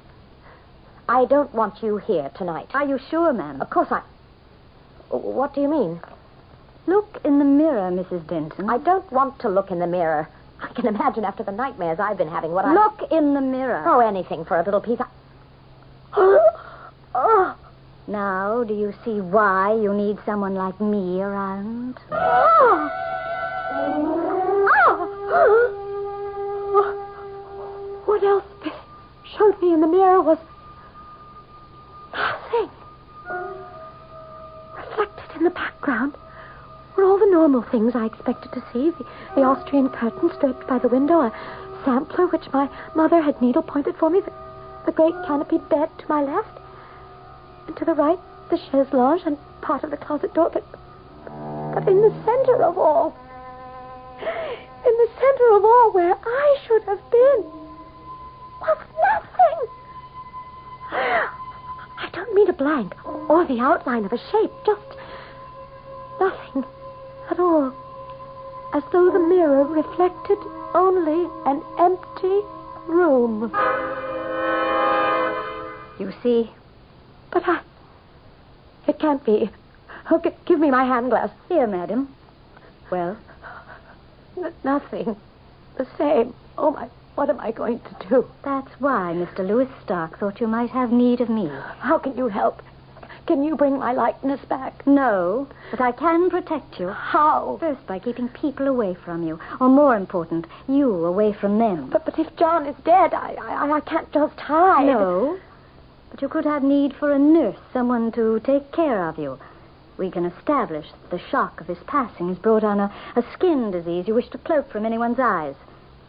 I 1.08 1.26
don't 1.26 1.54
want 1.54 1.82
you 1.82 1.98
here 1.98 2.30
tonight. 2.36 2.68
Are 2.72 2.86
you 2.86 2.98
sure, 3.10 3.32
ma'am? 3.34 3.60
Of 3.60 3.68
course 3.68 3.88
I. 3.90 4.02
What 5.10 5.54
do 5.54 5.60
you 5.60 5.68
mean? 5.68 6.00
Look 6.86 7.20
in 7.22 7.38
the 7.38 7.44
mirror, 7.44 7.90
Mrs. 7.90 8.26
Denton. 8.26 8.70
I 8.70 8.78
don't 8.78 9.10
want 9.12 9.38
to 9.40 9.50
look 9.50 9.70
in 9.70 9.78
the 9.78 9.86
mirror. 9.86 10.28
I 10.60 10.68
can 10.74 10.86
imagine 10.86 11.24
after 11.24 11.42
the 11.42 11.52
nightmares 11.52 11.98
I've 12.00 12.18
been 12.18 12.28
having 12.28 12.52
what 12.52 12.64
I. 12.64 12.72
Look 12.72 13.10
in 13.10 13.34
the 13.34 13.40
mirror. 13.40 13.84
Oh, 13.86 14.00
anything 14.00 14.44
for 14.44 14.58
a 14.58 14.64
little 14.64 14.80
peace. 14.80 14.98
I... 15.00 15.06
oh. 17.14 17.56
Now, 18.06 18.64
do 18.64 18.74
you 18.74 18.94
see 19.04 19.20
why 19.20 19.74
you 19.74 19.92
need 19.92 20.18
someone 20.24 20.54
like 20.54 20.80
me 20.80 21.20
around? 21.20 21.98
Oh. 22.10 22.90
Oh. 24.80 25.64
What 28.06 28.22
else 28.22 28.44
showed 29.36 29.60
me 29.60 29.72
in 29.72 29.80
the 29.80 29.86
mirror 29.86 30.22
was 30.22 30.38
nothing. 32.12 32.70
Reflected 34.76 35.36
in 35.36 35.44
the 35.44 35.50
background 35.50 36.14
were 36.98 37.04
all 37.04 37.18
the 37.18 37.30
normal 37.30 37.62
things 37.62 37.94
I 37.94 38.06
expected 38.06 38.50
to 38.52 38.64
see. 38.72 38.90
The, 38.90 39.06
the 39.36 39.42
Austrian 39.42 39.88
curtains 39.88 40.32
draped 40.40 40.66
by 40.66 40.80
the 40.80 40.88
window, 40.88 41.20
a 41.20 41.32
sampler 41.84 42.26
which 42.26 42.52
my 42.52 42.68
mother 42.96 43.22
had 43.22 43.40
needle 43.40 43.62
pointed 43.62 43.96
for 43.96 44.10
me, 44.10 44.20
the, 44.20 44.32
the 44.84 44.90
great 44.92 45.14
canopied 45.24 45.68
bed 45.68 45.90
to 45.98 46.08
my 46.08 46.22
left, 46.24 46.58
and 47.68 47.76
to 47.76 47.84
the 47.84 47.94
right, 47.94 48.18
the 48.50 48.58
chaise 48.58 48.92
lounge 48.92 49.22
and 49.24 49.38
part 49.60 49.84
of 49.84 49.92
the 49.92 49.96
closet 49.96 50.34
door. 50.34 50.50
But, 50.52 50.64
but 51.72 51.86
in 51.86 52.02
the 52.02 52.12
center 52.26 52.64
of 52.64 52.76
all, 52.76 53.14
in 54.20 54.94
the 54.98 55.08
center 55.20 55.54
of 55.54 55.64
all, 55.64 55.92
where 55.92 56.16
I 56.20 56.58
should 56.66 56.82
have 56.82 57.10
been, 57.12 57.44
was 58.60 58.78
nothing. 59.14 59.58
I 60.90 62.10
don't 62.12 62.34
mean 62.34 62.50
a 62.50 62.52
blank 62.52 62.96
or 63.04 63.46
the 63.46 63.60
outline 63.60 64.04
of 64.04 64.12
a 64.12 64.18
shape, 64.32 64.50
just 64.66 64.82
nothing 66.18 66.64
at 67.30 67.38
all. 67.38 67.72
As 68.74 68.82
though 68.92 69.10
the 69.10 69.18
mirror 69.18 69.64
reflected 69.64 70.38
only 70.74 71.28
an 71.46 71.62
empty 71.78 72.40
room. 72.86 73.50
You 75.98 76.12
see? 76.22 76.50
But 77.30 77.42
I. 77.48 77.60
It 78.86 78.98
can't 78.98 79.24
be. 79.24 79.50
Oh, 80.10 80.18
g- 80.22 80.30
give 80.46 80.58
me 80.60 80.70
my 80.70 80.84
hand 80.84 81.10
glass. 81.10 81.30
Here, 81.48 81.66
madam. 81.66 82.14
Well, 82.90 83.16
N- 84.36 84.52
nothing. 84.64 85.16
The 85.76 85.86
same. 85.98 86.34
Oh, 86.56 86.70
my. 86.70 86.88
What 87.14 87.30
am 87.30 87.40
I 87.40 87.50
going 87.50 87.80
to 87.80 88.08
do? 88.08 88.26
that's 88.44 88.70
why 88.80 89.12
Mr. 89.12 89.46
Lewis 89.46 89.68
Stark 89.84 90.18
thought 90.20 90.40
you 90.40 90.46
might 90.46 90.70
have 90.70 90.92
need 90.92 91.20
of 91.20 91.28
me. 91.28 91.48
How 91.80 91.98
can 91.98 92.16
you 92.16 92.28
help? 92.28 92.62
Can 93.28 93.44
you 93.44 93.56
bring 93.56 93.78
my 93.78 93.92
likeness 93.92 94.40
back? 94.48 94.86
No, 94.86 95.48
but 95.70 95.82
I 95.82 95.92
can 95.92 96.30
protect 96.30 96.80
you. 96.80 96.88
How? 96.88 97.58
First, 97.60 97.86
by 97.86 97.98
keeping 97.98 98.30
people 98.30 98.66
away 98.66 98.94
from 99.04 99.22
you, 99.22 99.38
or 99.60 99.68
more 99.68 99.96
important, 99.96 100.46
you 100.66 101.04
away 101.04 101.34
from 101.34 101.58
them. 101.58 101.90
But, 101.90 102.06
but 102.06 102.18
if 102.18 102.34
John 102.36 102.64
is 102.64 102.74
dead, 102.86 103.12
I, 103.12 103.34
I, 103.38 103.70
I 103.70 103.80
can't 103.80 104.10
just 104.12 104.40
hide. 104.40 104.86
No, 104.86 105.38
but 106.10 106.22
you 106.22 106.28
could 106.30 106.46
have 106.46 106.62
need 106.62 106.94
for 106.94 107.12
a 107.12 107.18
nurse, 107.18 107.58
someone 107.70 108.12
to 108.12 108.40
take 108.40 108.72
care 108.72 109.06
of 109.06 109.18
you. 109.18 109.38
We 109.98 110.10
can 110.10 110.24
establish 110.24 110.86
that 110.90 111.10
the 111.10 111.22
shock 111.30 111.60
of 111.60 111.66
his 111.66 111.82
passing 111.86 112.28
has 112.28 112.38
brought 112.38 112.64
on 112.64 112.80
a, 112.80 112.90
a 113.14 113.22
skin 113.34 113.70
disease 113.70 114.08
you 114.08 114.14
wish 114.14 114.30
to 114.30 114.38
cloak 114.38 114.70
from 114.70 114.86
anyone's 114.86 115.20
eyes, 115.20 115.54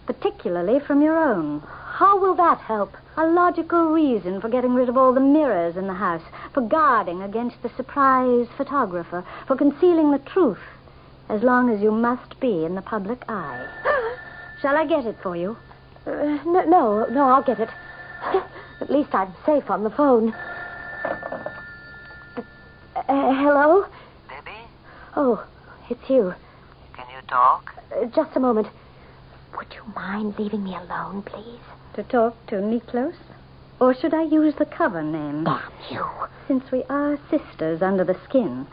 particularly 0.05 0.79
from 0.79 1.01
your 1.01 1.17
own. 1.17 1.63
How 1.99 2.17
will 2.17 2.35
that 2.35 2.59
help? 2.59 2.95
A 3.17 3.27
logical 3.27 3.87
reason 3.91 4.39
for 4.39 4.47
getting 4.47 4.73
rid 4.73 4.87
of 4.87 4.95
all 4.95 5.11
the 5.11 5.19
mirrors 5.19 5.75
in 5.75 5.87
the 5.87 5.95
house, 5.95 6.21
for 6.53 6.61
guarding 6.61 7.21
against 7.21 7.61
the 7.61 7.67
surprise 7.75 8.47
photographer, 8.55 9.25
for 9.45 9.57
concealing 9.57 10.11
the 10.11 10.19
truth, 10.19 10.61
as 11.27 11.43
long 11.43 11.69
as 11.69 11.81
you 11.81 11.91
must 11.91 12.39
be 12.39 12.63
in 12.63 12.75
the 12.75 12.81
public 12.81 13.21
eye. 13.27 13.67
Shall 14.61 14.77
I 14.77 14.85
get 14.85 15.05
it 15.05 15.17
for 15.21 15.35
you? 15.35 15.57
Uh, 16.07 16.39
no, 16.45 16.63
no, 16.63 17.05
no, 17.09 17.27
I'll 17.27 17.43
get 17.43 17.59
it. 17.59 17.67
At 18.79 18.89
least 18.89 19.13
I'm 19.13 19.33
safe 19.45 19.69
on 19.69 19.83
the 19.83 19.89
phone. 19.89 20.33
Uh, 21.03 21.51
uh, 22.95 23.33
hello? 23.43 23.85
Debbie, 24.29 24.51
Oh, 25.17 25.45
it's 25.89 26.09
you. 26.09 26.33
can 26.93 27.07
you 27.13 27.21
talk? 27.27 27.75
Uh, 27.93 28.05
just 28.05 28.37
a 28.37 28.39
moment. 28.39 28.67
Would 29.57 29.73
you 29.73 29.83
mind 29.93 30.39
leaving 30.39 30.63
me 30.63 30.77
alone, 30.77 31.23
please? 31.23 31.59
To 31.99 32.03
talk 32.05 32.47
to 32.47 32.55
Niklos? 32.61 33.17
Or 33.81 33.93
should 33.93 34.13
I 34.13 34.21
use 34.21 34.55
the 34.55 34.65
cover 34.65 35.01
name? 35.03 35.43
Damn 35.43 35.59
you. 35.89 36.05
Since 36.47 36.71
we 36.71 36.85
are 36.85 37.19
sisters 37.29 37.81
under 37.81 38.05
the 38.05 38.15
skin, 38.23 38.67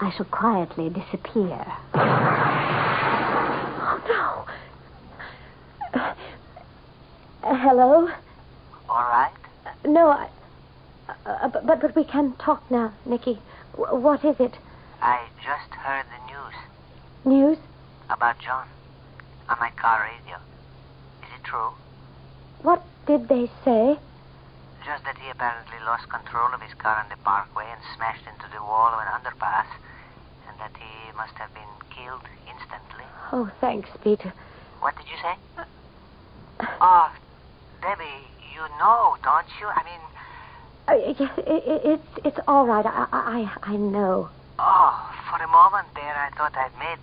I 0.00 0.10
shall 0.10 0.24
quietly 0.24 0.88
disappear. 0.88 1.62
Oh, 1.92 2.06
no. 4.08 4.46
Uh, 5.92 6.14
uh, 7.44 7.54
hello? 7.54 8.08
All 8.88 9.04
right. 9.10 9.34
Uh, 9.66 9.72
no, 9.86 10.08
I. 10.08 10.30
Uh, 11.26 11.48
but, 11.48 11.66
but 11.66 11.82
but 11.82 11.94
we 11.94 12.04
can 12.04 12.32
talk 12.36 12.62
now, 12.70 12.94
Nicky. 13.04 13.40
W- 13.76 14.00
what 14.02 14.24
is 14.24 14.40
it? 14.40 14.56
I 15.02 15.28
just 15.36 15.74
heard 15.74 16.06
the 16.06 16.32
news 16.32 16.54
News? 17.26 17.58
about 18.08 18.38
John 18.38 18.66
on 19.50 19.58
my 19.60 19.68
car 19.72 20.00
radio. 20.10 20.36
Is 21.22 21.28
it 21.38 21.44
true? 21.44 21.72
What 22.62 22.82
did 23.06 23.28
they 23.28 23.46
say? 23.64 23.98
Just 24.84 25.04
that 25.04 25.16
he 25.18 25.30
apparently 25.30 25.76
lost 25.84 26.08
control 26.08 26.52
of 26.54 26.60
his 26.60 26.74
car 26.74 26.96
on 27.02 27.08
the 27.10 27.16
parkway 27.24 27.64
and 27.70 27.80
smashed 27.96 28.24
into 28.26 28.46
the 28.52 28.62
wall 28.62 28.92
of 28.92 29.00
an 29.00 29.08
underpass, 29.12 29.66
and 30.48 30.58
that 30.58 30.72
he 30.76 31.12
must 31.16 31.34
have 31.34 31.52
been 31.54 31.72
killed 31.90 32.24
instantly. 32.48 33.04
Oh, 33.32 33.50
thanks, 33.60 33.88
Peter. 34.02 34.32
What 34.80 34.96
did 34.96 35.06
you 35.06 35.16
say? 35.22 35.34
Oh, 36.80 37.10
Debbie, 37.82 38.24
you 38.54 38.62
know, 38.78 39.16
don't 39.22 39.46
you? 39.60 39.66
I 39.68 39.82
mean, 39.84 40.00
Uh, 40.88 40.94
it, 40.96 41.20
it, 41.20 41.82
it's 41.84 42.10
it's 42.24 42.40
all 42.48 42.66
right. 42.66 42.84
I 42.84 43.06
I 43.12 43.72
I 43.72 43.76
know. 43.76 44.28
oh, 44.58 44.94
for 45.30 45.38
a 45.42 45.46
moment 45.48 45.88
there 45.94 46.16
I 46.16 46.30
thought 46.36 46.56
I'd 46.56 46.74
made. 46.78 46.98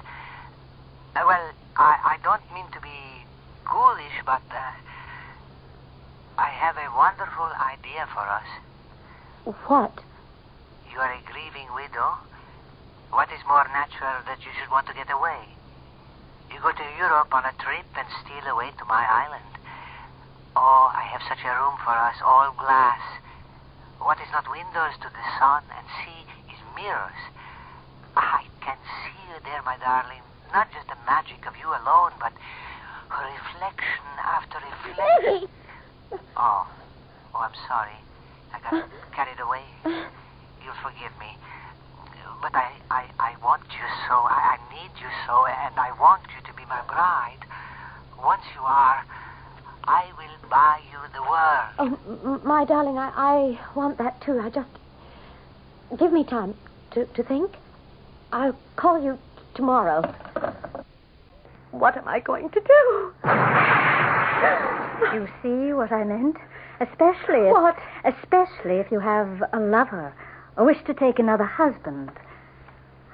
Uh, 1.16 1.24
well, 1.26 1.46
I, 1.78 1.96
I 2.14 2.18
don't 2.24 2.44
mean 2.54 2.66
to 2.74 2.82
be 2.82 2.98
ghoulish, 3.66 4.18
but 4.26 4.42
uh, 4.52 4.72
I 6.38 6.50
have 6.54 6.78
a 6.78 6.94
wonderful 6.94 7.50
idea 7.58 8.06
for 8.14 8.22
us. 8.22 8.46
What? 9.66 10.06
You 10.94 11.00
are 11.02 11.14
a 11.14 11.22
grieving 11.26 11.66
widow. 11.74 12.14
What 13.10 13.32
is 13.34 13.42
more 13.48 13.66
natural 13.74 14.22
that 14.30 14.46
you 14.46 14.54
should 14.54 14.70
want 14.70 14.86
to 14.88 14.94
get 14.94 15.10
away? 15.10 15.50
You 16.54 16.62
go 16.62 16.72
to 16.72 16.98
Europe 16.98 17.34
on 17.34 17.46
a 17.46 17.58
trip 17.58 17.90
and 17.98 18.08
steal 18.22 18.46
away 18.54 18.70
to 18.78 18.86
my 18.86 19.02
island. 19.02 19.50
Oh, 20.56 20.94
I 20.94 21.02
have 21.10 21.26
such 21.26 21.42
a 21.42 21.54
room 21.58 21.78
for 21.82 21.98
us, 21.98 22.22
all 22.22 22.54
glass. 22.54 23.02
What 23.98 24.22
is 24.22 24.30
not 24.32 24.46
windows 24.50 24.94
to 25.02 25.10
the 25.10 25.26
sun 25.42 25.66
and 25.74 25.86
sea 26.06 26.22
is 26.54 26.62
mirrors. 26.78 27.22
I 28.16 28.46
can 28.62 28.78
see 29.02 29.18
you 29.34 29.42
there, 29.42 29.62
my 29.66 29.78
darling. 29.78 30.22
Not 30.54 30.70
just 30.72 30.88
the 30.88 31.02
magic 31.06 31.46
of 31.50 31.58
you 31.58 31.68
alone, 31.68 32.14
but 32.22 32.34
reflection 33.10 34.06
after 34.22 34.62
reflection. 34.62 35.50
Oh, 36.38 36.68
oh, 37.34 37.40
I'm 37.42 37.56
sorry. 37.68 37.98
I 38.54 38.60
got 38.62 38.86
carried 39.16 39.40
away. 39.42 39.66
You'll 40.64 40.78
forgive 40.84 41.12
me. 41.20 41.32
But 42.42 42.54
I, 42.54 42.70
I, 42.92 43.06
I 43.20 43.34
want 43.44 43.64
you 43.74 43.86
so. 44.08 44.14
I, 44.14 44.54
I 44.54 44.58
need 44.70 44.92
you 45.02 45.10
so, 45.26 45.46
and 45.48 45.74
I 45.80 45.90
want 46.00 46.22
you 46.36 46.42
to 46.46 46.54
be 46.56 46.64
my 46.70 46.82
bride. 46.88 47.42
Once 48.24 48.44
you 48.56 48.62
are, 48.62 48.98
I 49.86 50.12
will 50.18 50.38
buy 50.50 50.80
you 50.92 51.00
the 51.14 51.22
world. 51.26 51.74
Oh, 51.80 51.98
m- 52.36 52.42
my 52.48 52.66
darling, 52.66 52.98
I, 53.00 53.12
I 53.16 53.60
want 53.76 53.98
that 53.98 54.22
too. 54.22 54.40
I 54.40 54.50
just. 54.50 54.70
Give 55.98 56.12
me 56.14 56.24
time 56.24 56.54
to, 56.92 57.06
to 57.06 57.24
think. 57.24 57.58
I'll 58.32 58.56
call 58.76 59.00
you 59.02 59.18
tomorrow. 59.56 60.02
What 61.72 61.98
am 61.98 62.08
I 62.08 62.20
going 62.20 62.50
to 62.50 62.60
do? 62.60 63.14
You 65.14 65.28
see 65.42 65.74
what 65.74 65.92
I 65.92 66.04
meant? 66.04 66.38
Especially 66.80 67.40
if, 67.48 67.52
What? 67.52 67.78
especially 68.06 68.76
if 68.78 68.92
you 68.92 69.00
have 69.00 69.44
a 69.54 69.60
lover 69.60 70.14
or 70.56 70.66
wish 70.66 70.84
to 70.86 70.94
take 70.94 71.20
another 71.20 71.44
husband. 71.46 72.12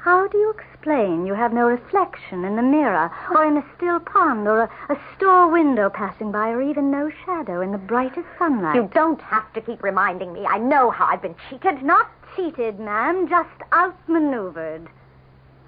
How 0.01 0.27
do 0.27 0.37
you 0.37 0.49
explain 0.51 1.25
you 1.25 1.33
have 1.33 1.53
no 1.53 1.65
reflection 1.67 2.43
in 2.43 2.57
the 2.57 2.61
mirror 2.61 3.09
or 3.33 3.45
in 3.45 3.55
a 3.55 3.63
still 3.77 4.01
pond 4.01 4.47
or 4.49 4.63
a, 4.63 4.69
a 4.89 4.97
store 5.15 5.49
window 5.49 5.89
passing 5.89 6.29
by 6.29 6.49
or 6.49 6.61
even 6.61 6.91
no 6.91 7.09
shadow 7.25 7.61
in 7.61 7.71
the 7.71 7.77
brightest 7.77 8.27
sunlight? 8.37 8.75
You 8.75 8.89
don't 8.93 9.21
have 9.21 9.51
to 9.53 9.61
keep 9.61 9.81
reminding 9.81 10.33
me. 10.33 10.45
I 10.45 10.57
know 10.57 10.89
how 10.91 11.05
I've 11.05 11.21
been 11.21 11.35
cheated. 11.49 11.83
Not 11.83 12.11
cheated, 12.35 12.79
ma'am, 12.79 13.29
just 13.29 13.49
outmaneuvered. 13.71 14.89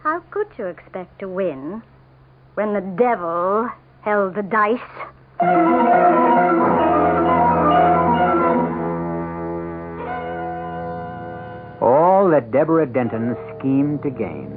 How 0.04 0.20
could 0.32 0.48
you 0.58 0.66
expect 0.66 1.18
to 1.20 1.30
win 1.30 1.82
when 2.56 2.74
the 2.74 2.82
devil 2.82 3.70
held 4.02 4.36
the 4.36 4.44
dice? 4.44 4.80
That 12.36 12.52
Deborah 12.52 12.86
Denton 12.86 13.34
schemed 13.56 14.04
to 14.04 14.10
gain, 14.10 14.52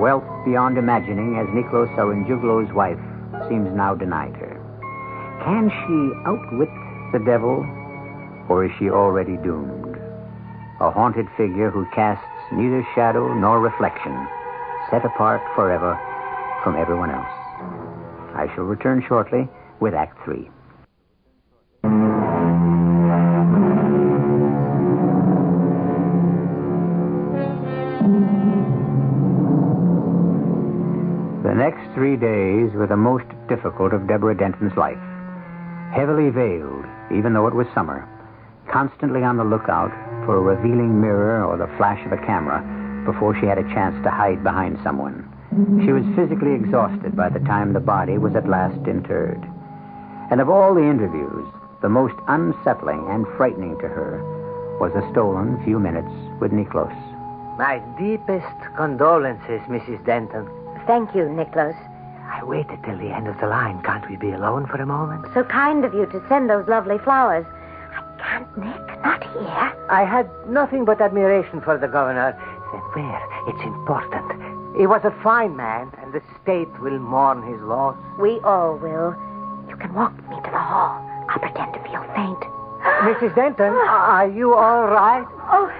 wealth 0.00 0.24
beyond 0.46 0.78
imagining 0.78 1.36
as 1.36 1.46
Niklos 1.48 1.94
Saranjuglo's 1.94 2.72
wife 2.72 2.96
seems 3.50 3.68
now 3.76 3.94
denied 3.94 4.34
her. 4.36 4.56
Can 5.44 5.68
she 5.68 5.98
outwit 6.24 6.72
the 7.12 7.22
devil, 7.26 7.68
or 8.48 8.64
is 8.64 8.72
she 8.78 8.88
already 8.88 9.36
doomed? 9.44 9.94
A 10.80 10.90
haunted 10.90 11.28
figure 11.36 11.68
who 11.68 11.84
casts 11.94 12.24
neither 12.50 12.82
shadow 12.94 13.34
nor 13.34 13.60
reflection, 13.60 14.16
set 14.88 15.04
apart 15.04 15.42
forever 15.54 15.92
from 16.64 16.76
everyone 16.76 17.10
else. 17.10 17.28
I 18.32 18.50
shall 18.54 18.64
return 18.64 19.04
shortly 19.06 19.46
with 19.80 19.92
Act 19.92 20.16
Three. 20.24 20.48
Three 31.94 32.16
days 32.16 32.72
were 32.72 32.86
the 32.86 32.96
most 32.96 33.26
difficult 33.48 33.92
of 33.92 34.06
Deborah 34.06 34.36
Denton's 34.36 34.76
life. 34.76 35.00
Heavily 35.92 36.30
veiled, 36.30 36.86
even 37.14 37.34
though 37.34 37.46
it 37.46 37.54
was 37.54 37.66
summer, 37.74 38.08
constantly 38.70 39.22
on 39.22 39.36
the 39.36 39.44
lookout 39.44 39.92
for 40.24 40.36
a 40.36 40.56
revealing 40.56 41.00
mirror 41.00 41.44
or 41.44 41.56
the 41.56 41.70
flash 41.76 42.04
of 42.06 42.12
a 42.12 42.24
camera 42.24 42.62
before 43.04 43.38
she 43.38 43.46
had 43.46 43.58
a 43.58 43.74
chance 43.74 43.94
to 44.02 44.10
hide 44.10 44.42
behind 44.42 44.78
someone. 44.82 45.28
She 45.84 45.92
was 45.92 46.04
physically 46.16 46.54
exhausted 46.54 47.14
by 47.14 47.28
the 47.28 47.40
time 47.40 47.72
the 47.72 47.80
body 47.80 48.16
was 48.16 48.34
at 48.34 48.48
last 48.48 48.86
interred. 48.86 49.42
And 50.30 50.40
of 50.40 50.48
all 50.48 50.74
the 50.74 50.88
interviews, 50.88 51.46
the 51.82 51.90
most 51.90 52.14
unsettling 52.28 53.04
and 53.10 53.26
frightening 53.36 53.76
to 53.80 53.88
her 53.88 54.22
was 54.80 54.92
the 54.94 55.06
stolen 55.12 55.62
few 55.64 55.78
minutes 55.78 56.12
with 56.40 56.52
Niklos. 56.52 56.94
My 57.58 57.82
deepest 57.98 58.56
condolences, 58.76 59.60
Mrs. 59.68 60.02
Denton. 60.06 60.48
Thank 60.86 61.14
you, 61.14 61.28
Nicholas. 61.28 61.76
I 62.26 62.42
waited 62.44 62.82
till 62.84 62.98
the 62.98 63.14
end 63.14 63.28
of 63.28 63.38
the 63.38 63.46
line. 63.46 63.82
Can't 63.82 64.08
we 64.08 64.16
be 64.16 64.30
alone 64.30 64.66
for 64.66 64.76
a 64.76 64.86
moment? 64.86 65.26
So 65.34 65.44
kind 65.44 65.84
of 65.84 65.94
you 65.94 66.06
to 66.06 66.22
send 66.28 66.50
those 66.50 66.66
lovely 66.66 66.98
flowers. 66.98 67.46
I 67.92 68.02
can't, 68.18 68.58
Nick. 68.58 69.04
Not 69.04 69.22
here. 69.32 69.86
I 69.90 70.04
had 70.04 70.28
nothing 70.48 70.84
but 70.84 71.00
admiration 71.00 71.60
for 71.60 71.78
the 71.78 71.88
governor. 71.88 72.32
Then 72.72 72.80
where? 72.94 73.22
It's 73.48 73.62
important. 73.62 74.76
He 74.76 74.86
was 74.86 75.02
a 75.04 75.10
fine 75.22 75.56
man, 75.56 75.92
and 76.02 76.12
the 76.12 76.22
state 76.42 76.72
will 76.80 76.98
mourn 76.98 77.42
his 77.46 77.60
loss. 77.60 77.96
We 78.18 78.40
all 78.40 78.76
will. 78.76 79.14
You 79.68 79.76
can 79.76 79.92
walk 79.94 80.16
with 80.16 80.28
me 80.30 80.36
to 80.36 80.50
the 80.50 80.58
hall. 80.58 80.98
I'll 81.28 81.38
pretend 81.38 81.74
to 81.74 81.80
feel 81.84 82.02
faint. 82.16 82.40
Mrs. 83.06 83.34
Denton, 83.34 83.72
are 83.72 84.28
you 84.28 84.54
all 84.54 84.86
right? 84.88 85.26
Oh, 85.50 85.70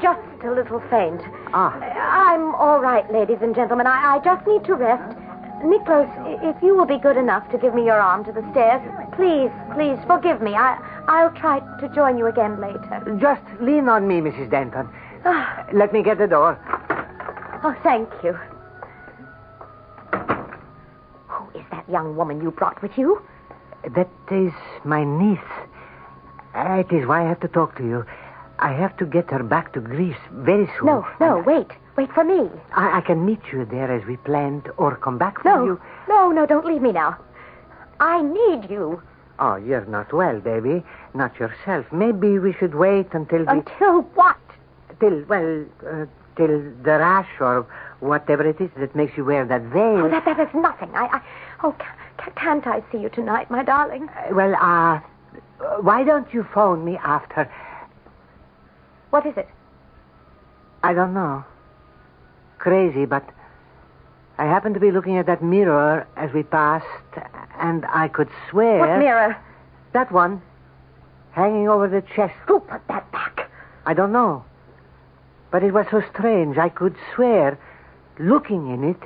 just 0.00 0.20
a 0.44 0.50
little 0.50 0.80
faint. 0.90 1.20
Ah. 1.54 1.72
I'm 1.78 2.54
all 2.54 2.80
right, 2.80 3.10
ladies 3.12 3.38
and 3.42 3.54
gentlemen. 3.54 3.86
I, 3.86 4.16
I 4.16 4.18
just 4.24 4.46
need 4.46 4.64
to 4.64 4.74
rest. 4.74 5.16
Nicholas, 5.64 6.08
if 6.42 6.60
you 6.62 6.74
will 6.76 6.86
be 6.86 6.98
good 6.98 7.16
enough 7.16 7.48
to 7.52 7.58
give 7.58 7.72
me 7.74 7.84
your 7.84 8.00
arm 8.00 8.24
to 8.24 8.32
the 8.32 8.42
stairs, 8.50 8.82
please, 9.14 9.50
please 9.74 9.96
forgive 10.08 10.42
me. 10.42 10.54
I, 10.54 10.76
I'll 11.06 11.30
try 11.30 11.60
to 11.80 11.88
join 11.94 12.18
you 12.18 12.26
again 12.26 12.60
later. 12.60 13.16
Just 13.20 13.42
lean 13.60 13.88
on 13.88 14.08
me, 14.08 14.16
Mrs. 14.20 14.50
Denton. 14.50 14.88
Ah, 15.24 15.64
Let 15.72 15.92
me 15.92 16.02
get 16.02 16.18
the 16.18 16.26
door. 16.26 16.58
oh, 17.62 17.76
thank 17.84 18.08
you. 18.24 18.36
Who 21.28 21.58
is 21.58 21.64
that 21.70 21.88
young 21.88 22.16
woman 22.16 22.42
you 22.42 22.50
brought 22.50 22.82
with 22.82 22.92
you? 22.98 23.22
That 23.94 24.08
is 24.30 24.52
my 24.84 25.04
niece. 25.04 25.38
It 26.54 26.92
is 26.92 27.06
why 27.06 27.24
I 27.24 27.28
have 27.28 27.40
to 27.40 27.48
talk 27.48 27.76
to 27.78 27.84
you. 27.84 28.04
I 28.62 28.72
have 28.72 28.96
to 28.98 29.04
get 29.06 29.30
her 29.30 29.42
back 29.42 29.72
to 29.74 29.80
Greece 29.80 30.22
very 30.30 30.66
soon. 30.78 30.86
No, 30.86 31.06
no, 31.20 31.38
And 31.38 31.46
wait. 31.46 31.70
Wait 31.96 32.10
for 32.12 32.24
me. 32.24 32.48
I, 32.74 32.98
I 32.98 33.00
can 33.02 33.26
meet 33.26 33.40
you 33.52 33.64
there 33.66 33.90
as 33.92 34.06
we 34.06 34.16
planned, 34.16 34.70
or 34.78 34.96
come 34.96 35.18
back 35.18 35.42
for 35.42 35.48
No, 35.48 35.64
you. 35.64 35.80
no, 36.08 36.30
no, 36.30 36.46
don't 36.46 36.64
leave 36.64 36.80
me 36.80 36.92
now. 36.92 37.18
I 38.00 38.22
need 38.22 38.70
you. 38.70 39.02
Oh, 39.38 39.56
you're 39.56 39.84
not 39.86 40.12
well, 40.12 40.38
baby. 40.40 40.82
Not 41.12 41.38
yourself. 41.38 41.84
Maybe 41.92 42.38
we 42.38 42.52
should 42.54 42.74
wait 42.74 43.08
until 43.12 43.44
the... 43.44 43.50
Until 43.50 44.02
what? 44.14 44.38
Till, 45.00 45.22
well, 45.24 45.64
uh, 45.86 46.06
till 46.36 46.62
the 46.82 46.98
rash 47.06 47.28
or 47.40 47.66
whatever 48.00 48.46
it 48.48 48.60
is 48.60 48.70
that 48.78 48.94
makes 48.94 49.16
you 49.16 49.24
wear 49.24 49.44
that 49.44 49.62
veil. 49.62 50.04
Oh, 50.06 50.08
that, 50.08 50.24
that 50.24 50.38
is 50.40 50.54
nothing. 50.54 50.90
I, 50.94 51.06
I 51.16 51.20
oh, 51.64 51.72
ca- 51.72 51.96
ca- 52.18 52.30
can't 52.36 52.66
I 52.66 52.82
see 52.92 52.98
you 52.98 53.08
tonight, 53.08 53.50
my 53.50 53.62
darling? 53.64 54.08
Uh, 54.08 54.34
well, 54.34 54.54
uh, 54.54 55.00
why 55.80 56.04
don't 56.04 56.32
you 56.32 56.46
phone 56.54 56.84
me 56.84 56.96
after? 57.02 57.50
What 59.12 59.26
is 59.26 59.36
it? 59.36 59.46
I 60.82 60.94
don't 60.94 61.12
know. 61.12 61.44
Crazy, 62.58 63.04
but 63.04 63.28
I 64.38 64.46
happened 64.46 64.72
to 64.72 64.80
be 64.80 64.90
looking 64.90 65.18
at 65.18 65.26
that 65.26 65.42
mirror 65.44 66.06
as 66.16 66.32
we 66.32 66.42
passed, 66.42 66.86
and 67.60 67.84
I 67.92 68.08
could 68.08 68.30
swear. 68.48 68.78
What 68.78 68.98
mirror? 68.98 69.36
That 69.92 70.10
one, 70.12 70.40
hanging 71.32 71.68
over 71.68 71.88
the 71.88 72.00
chest. 72.16 72.32
Who 72.46 72.60
put 72.60 72.88
that 72.88 73.12
back? 73.12 73.50
I 73.84 73.92
don't 73.92 74.12
know. 74.12 74.46
But 75.50 75.62
it 75.62 75.74
was 75.74 75.84
so 75.90 76.02
strange. 76.14 76.56
I 76.56 76.70
could 76.70 76.96
swear, 77.14 77.58
looking 78.18 78.70
in 78.70 78.82
it, 78.82 79.02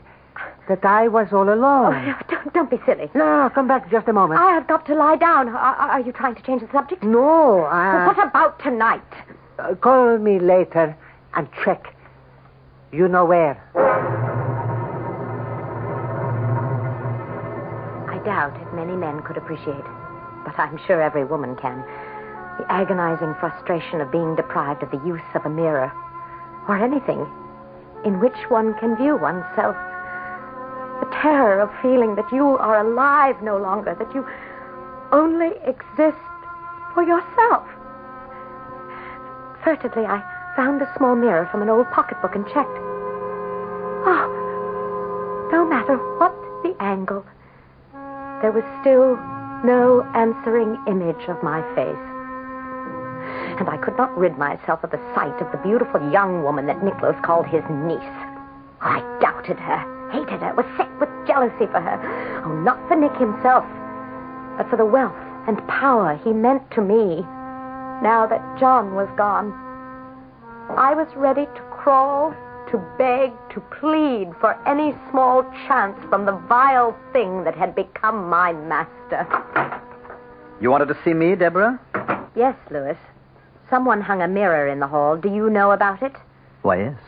that 0.68 0.84
I 0.84 1.08
was 1.08 1.26
all 1.32 1.52
alone. 1.52 1.94
Oh, 1.94 1.98
alone. 1.98 2.14
don't, 2.28 2.54
don't 2.54 2.70
be 2.70 2.78
silly. 2.86 3.10
No, 3.12 3.42
no, 3.42 3.50
come 3.52 3.66
back 3.66 3.90
just 3.90 4.06
a 4.06 4.12
moment. 4.12 4.40
I 4.40 4.52
have 4.52 4.68
got 4.68 4.86
to 4.86 4.94
lie 4.94 5.16
down. 5.16 5.48
Are, 5.48 5.74
are 5.74 6.00
you 6.00 6.12
trying 6.12 6.36
to 6.36 6.42
change 6.42 6.62
the 6.62 6.68
subject? 6.70 7.02
No, 7.02 7.66
Well, 7.68 8.06
what 8.06 8.24
about 8.24 8.60
tonight? 8.60 9.02
Uh, 9.58 9.74
call 9.74 10.18
me 10.18 10.38
later 10.38 10.94
and 11.34 11.48
check. 11.64 11.94
You 12.92 13.08
know 13.08 13.24
where. 13.24 13.56
I 18.08 18.18
doubt 18.24 18.60
if 18.60 18.74
many 18.74 18.94
men 18.96 19.22
could 19.22 19.38
appreciate, 19.38 19.84
but 20.44 20.58
I'm 20.58 20.78
sure 20.86 21.00
every 21.00 21.24
woman 21.24 21.56
can. 21.56 21.82
The 22.58 22.70
agonizing 22.70 23.34
frustration 23.40 24.00
of 24.00 24.12
being 24.12 24.36
deprived 24.36 24.82
of 24.82 24.90
the 24.90 25.00
use 25.06 25.24
of 25.34 25.46
a 25.46 25.50
mirror, 25.50 25.90
or 26.68 26.76
anything 26.76 27.26
in 28.04 28.20
which 28.20 28.36
one 28.48 28.74
can 28.78 28.96
view 28.96 29.16
oneself. 29.16 29.76
The 31.00 31.08
terror 31.22 31.60
of 31.60 31.70
feeling 31.80 32.14
that 32.16 32.30
you 32.30 32.56
are 32.58 32.80
alive 32.80 33.42
no 33.42 33.56
longer, 33.56 33.94
that 33.94 34.14
you 34.14 34.26
only 35.12 35.52
exist 35.64 36.18
for 36.94 37.02
yourself. 37.02 37.66
Furtively, 39.66 40.06
I 40.06 40.22
found 40.54 40.80
a 40.80 40.94
small 40.96 41.16
mirror 41.16 41.48
from 41.50 41.60
an 41.60 41.68
old 41.68 41.90
pocketbook 41.90 42.36
and 42.36 42.46
checked. 42.46 42.78
Oh, 44.06 45.48
no 45.50 45.66
matter 45.66 45.96
what 46.18 46.32
the 46.62 46.80
angle, 46.80 47.26
there 48.42 48.52
was 48.52 48.62
still 48.80 49.18
no 49.66 50.06
answering 50.14 50.78
image 50.86 51.26
of 51.26 51.42
my 51.42 51.62
face. 51.74 51.98
And 53.58 53.68
I 53.68 53.76
could 53.78 53.96
not 53.98 54.16
rid 54.16 54.38
myself 54.38 54.84
of 54.84 54.92
the 54.92 55.02
sight 55.16 55.42
of 55.42 55.50
the 55.50 55.58
beautiful 55.58 55.98
young 56.12 56.44
woman 56.44 56.66
that 56.68 56.84
Nicholas 56.84 57.16
called 57.24 57.46
his 57.46 57.64
niece. 57.68 58.14
I 58.80 59.02
doubted 59.20 59.58
her, 59.58 59.82
hated 60.12 60.46
her, 60.46 60.54
was 60.54 60.66
sick 60.76 60.86
with 61.00 61.10
jealousy 61.26 61.66
for 61.74 61.80
her. 61.80 61.98
Oh, 62.46 62.54
not 62.62 62.78
for 62.86 62.94
Nick 62.94 63.16
himself, 63.18 63.66
but 64.56 64.70
for 64.70 64.76
the 64.76 64.86
wealth 64.86 65.18
and 65.48 65.58
power 65.66 66.20
he 66.22 66.32
meant 66.32 66.70
to 66.70 66.80
me. 66.80 67.26
Now 68.02 68.26
that 68.26 68.58
John 68.58 68.94
was 68.94 69.08
gone. 69.16 69.52
I 70.76 70.94
was 70.94 71.08
ready 71.16 71.46
to 71.46 71.62
crawl, 71.70 72.34
to 72.70 72.78
beg, 72.98 73.32
to 73.54 73.60
plead 73.80 74.32
for 74.40 74.58
any 74.66 74.94
small 75.10 75.42
chance 75.66 75.96
from 76.08 76.26
the 76.26 76.36
vile 76.48 76.96
thing 77.12 77.44
that 77.44 77.54
had 77.54 77.74
become 77.74 78.28
my 78.28 78.52
master. 78.52 79.26
You 80.60 80.70
wanted 80.70 80.88
to 80.88 80.98
see 81.04 81.14
me, 81.14 81.36
Deborah? 81.36 81.78
Yes, 82.34 82.56
Louis. 82.70 82.96
Someone 83.70 84.00
hung 84.00 84.22
a 84.22 84.28
mirror 84.28 84.68
in 84.68 84.80
the 84.80 84.86
hall. 84.86 85.16
Do 85.16 85.28
you 85.32 85.50
know 85.50 85.70
about 85.72 86.02
it? 86.02 86.12
Why, 86.62 86.78
yes. 86.78 86.98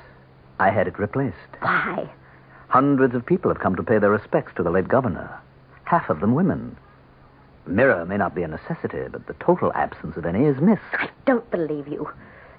I 0.59 0.71
had 0.71 0.87
it 0.87 0.99
replaced. 0.99 1.37
Why? 1.61 2.11
Hundreds 2.69 3.15
of 3.15 3.25
people 3.25 3.51
have 3.51 3.63
come 3.63 3.77
to 3.77 3.83
pay 3.83 3.99
their 3.99 4.11
respects 4.11 4.53
to 4.57 4.63
the 4.63 4.71
late 4.71 4.89
governor. 4.89 5.41
Half 5.85 6.11
of 6.11 6.21
them 6.21 6.35
women. 6.35 6.77
Mirror 7.69 8.07
may 8.07 8.17
not 8.17 8.35
be 8.35 8.43
a 8.43 8.49
necessity, 8.49 9.09
but 9.11 9.27
the 9.27 9.35
total 9.35 9.73
absence 9.75 10.17
of 10.17 10.27
any 10.27 10.45
is 10.47 10.61
missed. 10.61 10.83
I 10.95 11.11
don't 11.27 11.49
believe 11.51 11.87
you. 11.87 12.11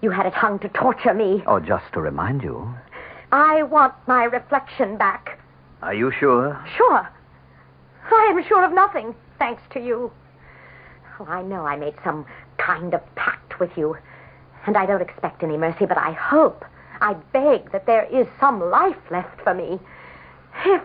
You 0.02 0.12
had 0.12 0.26
it 0.26 0.34
hung 0.34 0.60
to 0.60 0.70
torture 0.70 1.14
me. 1.14 1.44
Or 1.46 1.60
just 1.60 1.92
to 1.94 2.02
remind 2.02 2.44
you. 2.44 2.74
I 3.32 3.64
want 3.64 3.94
my 4.08 4.24
reflection 4.24 4.98
back. 4.98 5.40
Are 5.82 5.94
you 5.94 6.12
sure? 6.12 6.60
Sure. 6.78 7.10
I 8.12 8.32
am 8.32 8.44
sure 8.48 8.64
of 8.64 8.74
nothing, 8.74 9.14
thanks 9.38 9.62
to 9.72 9.80
you. 9.80 10.12
Oh, 11.20 11.26
I 11.26 11.42
know 11.42 11.66
I 11.66 11.76
made 11.76 11.96
some 12.04 12.26
kind 12.58 12.94
of 12.94 13.16
pact 13.16 13.60
with 13.60 13.78
you, 13.78 13.98
and 14.66 14.78
I 14.78 14.86
don't 14.86 15.02
expect 15.02 15.44
any 15.44 15.58
mercy, 15.58 15.86
but 15.86 15.98
I 15.98 16.12
hope, 16.12 16.66
I 17.02 17.14
beg 17.34 17.72
that 17.72 17.86
there 17.86 18.06
is 18.06 18.28
some 18.40 18.70
life 18.70 18.98
left 19.12 19.42
for 19.42 19.54
me. 19.54 19.80
If 20.66 20.82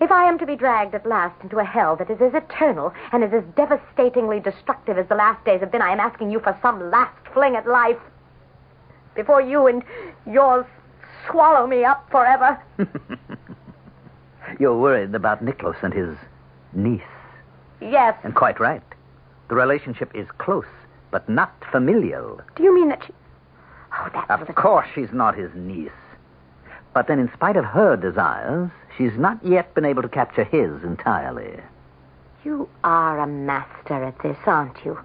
if 0.00 0.10
I 0.10 0.28
am 0.28 0.38
to 0.38 0.46
be 0.46 0.56
dragged 0.56 0.94
at 0.94 1.06
last 1.06 1.42
into 1.42 1.58
a 1.58 1.64
hell 1.64 1.96
that 1.96 2.10
is 2.10 2.20
as 2.20 2.34
eternal 2.34 2.92
and 3.12 3.24
is 3.24 3.32
as 3.32 3.44
devastatingly 3.56 4.40
destructive 4.40 4.96
as 4.96 5.08
the 5.08 5.14
last 5.14 5.44
days 5.44 5.60
have 5.60 5.72
been, 5.72 5.82
I 5.82 5.92
am 5.92 6.00
asking 6.00 6.30
you 6.30 6.40
for 6.40 6.56
some 6.62 6.90
last 6.90 7.16
fling 7.32 7.56
at 7.56 7.66
life 7.66 7.98
before 9.14 9.42
you 9.42 9.66
and 9.66 9.82
yours 10.26 10.64
swallow 11.28 11.66
me 11.66 11.84
up 11.84 12.08
forever. 12.10 12.58
You're 14.60 14.78
worried 14.78 15.14
about 15.14 15.42
Nicholas 15.42 15.76
and 15.82 15.92
his 15.92 16.16
niece. 16.72 17.02
yes. 17.80 18.16
And 18.22 18.34
quite 18.34 18.60
right. 18.60 18.82
The 19.48 19.54
relationship 19.54 20.10
is 20.14 20.28
close, 20.38 20.66
but 21.10 21.28
not 21.28 21.52
familial. 21.72 22.40
Do 22.56 22.62
you 22.62 22.74
mean 22.74 22.88
that 22.90 23.02
she... 23.06 23.12
Oh, 23.92 24.24
that's 24.28 24.48
Of 24.48 24.54
course, 24.54 24.86
she's 24.94 25.12
not 25.12 25.36
his 25.36 25.50
niece. 25.54 25.90
But 26.98 27.06
then, 27.06 27.20
in 27.20 27.30
spite 27.32 27.56
of 27.56 27.64
her 27.64 27.96
desires, 27.96 28.72
she's 28.96 29.16
not 29.16 29.38
yet 29.44 29.72
been 29.72 29.84
able 29.84 30.02
to 30.02 30.08
capture 30.08 30.42
his 30.42 30.82
entirely. 30.82 31.60
You 32.42 32.68
are 32.82 33.20
a 33.20 33.26
master 33.28 34.02
at 34.02 34.18
this, 34.18 34.36
aren't 34.46 34.84
you? 34.84 34.98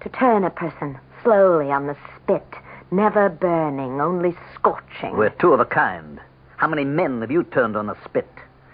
To 0.00 0.08
turn 0.08 0.42
a 0.42 0.48
person 0.48 0.98
slowly 1.22 1.70
on 1.70 1.86
the 1.86 1.98
spit, 2.16 2.46
never 2.90 3.28
burning, 3.28 4.00
only 4.00 4.34
scorching. 4.54 5.14
We're 5.14 5.28
two 5.28 5.52
of 5.52 5.60
a 5.60 5.66
kind. 5.66 6.18
How 6.56 6.66
many 6.66 6.82
men 6.82 7.20
have 7.20 7.30
you 7.30 7.44
turned 7.44 7.76
on 7.76 7.88
the 7.88 8.04
spit? 8.06 8.32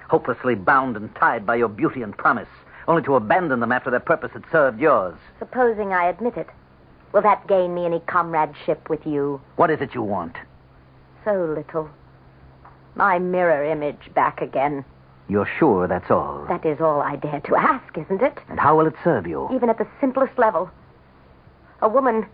Hopelessly 0.09 0.55
bound 0.55 0.97
and 0.97 1.13
tied 1.17 1.45
by 1.45 1.57
your 1.57 1.69
beauty 1.69 2.03
and 2.03 2.17
promise, 2.17 2.47
only 2.87 3.03
to 3.03 3.17
abandon 3.17 3.59
them 3.59 3.73
after 3.73 3.91
their 3.91 3.99
purpose 3.99 4.31
had 4.33 4.45
served 4.53 4.79
yours. 4.79 5.17
Supposing 5.41 5.93
I 5.93 6.05
admit 6.09 6.37
it, 6.37 6.51
will 7.13 7.23
that 7.23 7.49
gain 7.49 7.75
me 7.75 7.85
any 7.85 7.99
comradeship 8.07 8.89
with 8.89 9.05
you? 9.05 9.41
What 9.57 9.73
is 9.73 9.81
it 9.81 9.93
you 9.93 10.05
want? 10.05 10.37
So 11.25 11.33
little. 11.57 11.91
My 12.95 13.19
mirror 13.19 13.65
image 13.65 14.13
back 14.15 14.41
again. 14.41 14.85
You're 15.29 15.49
sure 15.59 15.87
that's 15.87 16.11
all? 16.11 16.47
That 16.49 16.65
is 16.65 16.81
all 16.81 17.03
I 17.03 17.17
dare 17.17 17.41
to 17.41 17.57
ask, 17.57 17.97
isn't 17.99 18.23
it? 18.23 18.39
And 18.49 18.59
how 18.59 18.77
will 18.77 18.87
it 18.87 18.95
serve 19.05 19.27
you? 19.27 19.49
Even 19.55 19.69
at 19.69 19.79
the 19.79 19.87
simplest 20.01 20.39
level. 20.39 20.71
A 21.83 21.89
woman 21.89 22.27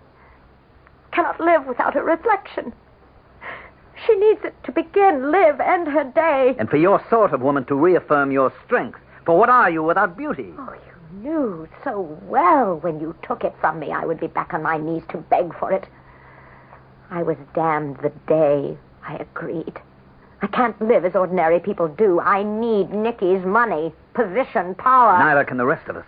cannot 1.12 1.40
live 1.40 1.66
without 1.66 1.96
a 1.96 2.02
reflection. 2.02 2.72
She 4.06 4.14
needs 4.16 4.40
it 4.44 4.54
to 4.64 4.72
begin, 4.72 5.30
live, 5.30 5.60
end 5.60 5.88
her 5.88 6.04
day. 6.04 6.54
And 6.58 6.68
for 6.68 6.76
your 6.76 7.04
sort 7.10 7.32
of 7.32 7.40
woman 7.40 7.64
to 7.66 7.74
reaffirm 7.74 8.30
your 8.30 8.52
strength. 8.64 8.98
For 9.24 9.38
what 9.38 9.48
are 9.48 9.70
you 9.70 9.82
without 9.82 10.16
beauty? 10.16 10.52
Oh, 10.58 10.74
you 10.74 11.20
knew 11.20 11.68
so 11.82 12.18
well 12.24 12.78
when 12.80 13.00
you 13.00 13.14
took 13.22 13.44
it 13.44 13.54
from 13.60 13.78
me 13.78 13.92
I 13.92 14.04
would 14.04 14.20
be 14.20 14.26
back 14.26 14.52
on 14.52 14.62
my 14.62 14.76
knees 14.76 15.02
to 15.10 15.18
beg 15.18 15.56
for 15.58 15.72
it. 15.72 15.86
I 17.10 17.22
was 17.22 17.36
damned 17.54 17.98
the 17.98 18.12
day 18.26 18.76
I 19.06 19.16
agreed. 19.16 19.80
I 20.44 20.46
can't 20.48 20.78
live 20.78 21.07
as 21.07 21.14
ordinary 21.14 21.59
people 21.59 21.88
do. 21.88 22.20
I 22.20 22.42
need 22.42 22.90
Nicky's 22.90 23.42
money, 23.46 23.94
position, 24.12 24.74
power. 24.74 25.18
Neither 25.18 25.42
can 25.42 25.57
the 25.57 25.64
rest 25.64 25.88
of 25.88 25.96
us. 25.96 26.04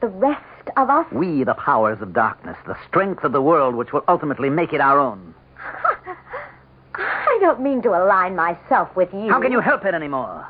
The 0.00 0.08
rest 0.08 0.42
of 0.76 0.90
us? 0.90 1.06
We, 1.12 1.44
the 1.44 1.54
powers 1.54 2.02
of 2.02 2.12
darkness, 2.12 2.56
the 2.66 2.76
strength 2.88 3.22
of 3.22 3.30
the 3.30 3.40
world 3.40 3.76
which 3.76 3.92
will 3.92 4.02
ultimately 4.08 4.50
make 4.50 4.72
it 4.72 4.80
our 4.80 4.98
own. 4.98 5.32
I 6.96 7.38
don't 7.40 7.60
mean 7.60 7.82
to 7.82 7.90
align 7.90 8.34
myself 8.34 8.88
with 8.96 9.14
you. 9.14 9.28
How 9.30 9.40
can 9.40 9.52
you 9.52 9.60
help 9.60 9.84
it 9.84 9.94
anymore? 9.94 10.48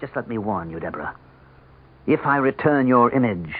Just 0.00 0.16
let 0.16 0.26
me 0.26 0.38
warn 0.38 0.70
you, 0.70 0.80
Deborah. 0.80 1.14
If 2.06 2.24
I 2.24 2.38
return 2.38 2.86
your 2.86 3.10
image, 3.10 3.54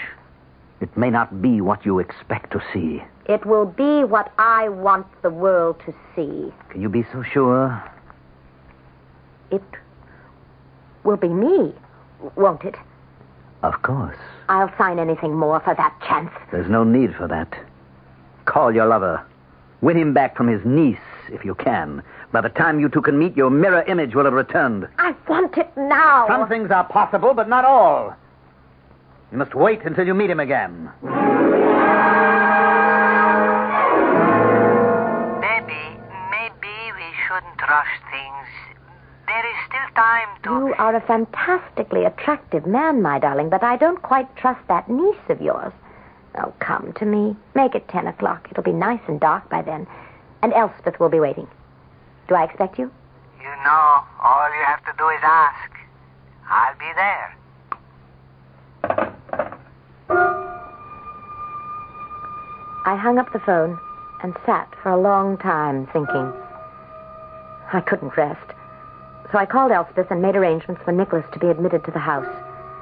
it 0.81 0.97
may 0.97 1.11
not 1.11 1.43
be 1.43 1.61
what 1.61 1.85
you 1.85 1.99
expect 1.99 2.53
to 2.53 2.63
see. 2.73 3.05
It 3.27 3.45
will 3.45 3.67
be 3.67 4.03
what 4.05 4.33
I 4.39 4.71
want 4.71 5.07
the 5.21 5.31
world 5.31 5.79
to 5.85 5.93
see. 6.15 6.55
Can 6.71 6.81
you 6.81 6.89
be 6.89 7.05
so 7.13 7.23
sure? 7.23 7.93
It 9.51 9.63
will 11.05 11.17
be 11.17 11.29
me, 11.29 11.73
won't 12.37 12.65
it? 12.65 12.75
Of 13.63 13.83
course. 13.83 14.17
I'll 14.49 14.73
sign 14.79 14.99
anything 14.99 15.35
more 15.35 15.61
for 15.61 15.75
that 15.75 15.95
chance. 16.07 16.31
There's 16.53 16.71
no 16.71 16.85
need 16.85 17.15
for 17.15 17.27
that. 17.29 17.53
Call 18.45 18.73
your 18.75 18.87
lover. 18.87 19.25
Win 19.81 19.97
him 19.97 20.15
back 20.15 20.37
from 20.37 20.49
his 20.49 20.65
niece, 20.65 20.99
if 21.31 21.45
you 21.45 21.55
can. 21.55 22.03
By 22.33 22.41
the 22.41 22.49
time 22.49 22.81
you 22.81 22.89
two 22.89 23.03
can 23.03 23.19
meet, 23.19 23.37
your 23.37 23.51
mirror 23.51 23.83
image 23.83 24.15
will 24.15 24.25
have 24.25 24.33
returned. 24.33 24.89
I 24.99 25.15
want 25.29 25.57
it 25.59 25.71
now. 25.77 26.27
Some 26.29 26.49
things 26.49 26.71
are 26.71 26.85
possible, 26.85 27.35
but 27.35 27.49
not 27.49 27.65
all. 27.65 28.15
You 29.33 29.39
must 29.39 29.55
wait 29.55 29.83
until 29.85 30.07
you 30.07 30.15
meet 30.15 30.31
him 30.31 30.41
again. 30.41 30.91
You 40.47 40.75
are 40.79 40.95
a 40.95 41.01
fantastically 41.01 42.05
attractive 42.05 42.67
man, 42.67 43.03
my 43.03 43.19
darling, 43.19 43.49
but 43.49 43.65
I 43.65 43.77
don't 43.77 44.01
quite 44.01 44.37
trust 44.37 44.61
that 44.69 44.89
niece 44.89 45.17
of 45.29 45.43
yours. 45.43 45.73
Oh, 46.39 46.55
come 46.61 46.93
to 47.01 47.05
me. 47.05 47.35
Make 47.57 47.75
it 47.75 47.89
ten 47.89 48.07
o'clock. 48.07 48.47
It'll 48.53 48.63
be 48.63 48.71
nice 48.71 49.01
and 49.09 49.19
dark 49.19 49.51
by 49.51 49.63
then. 49.63 49.89
And 50.43 50.53
Elspeth 50.53 51.01
will 51.01 51.09
be 51.09 51.19
waiting. 51.19 51.49
Do 52.29 52.37
I 52.37 52.45
expect 52.45 52.79
you? 52.79 52.93
You 53.41 53.49
know, 53.65 54.05
all 54.23 54.49
you 54.57 54.63
have 54.67 54.85
to 54.85 54.93
do 54.97 55.09
is 55.09 55.19
ask. 55.25 55.73
I'll 56.49 56.79
be 56.79 56.93
there. 56.95 57.37
I 62.85 62.95
hung 62.95 63.19
up 63.19 63.33
the 63.33 63.41
phone 63.41 63.81
and 64.23 64.33
sat 64.47 64.73
for 64.81 64.91
a 64.91 65.01
long 65.01 65.39
time 65.39 65.89
thinking. 65.93 66.33
I 67.73 67.81
couldn't 67.85 68.17
rest. 68.17 68.56
So 69.33 69.39
I 69.39 69.47
called 69.47 69.73
Elspeth 69.73 70.11
and 70.11 70.23
made 70.23 70.37
arrangements 70.37 70.81
for 70.85 70.93
Nicholas 70.93 71.25
to 71.33 71.39
be 71.39 71.49
admitted 71.49 71.85
to 71.85 71.91
the 71.91 71.99
house. 71.99 72.27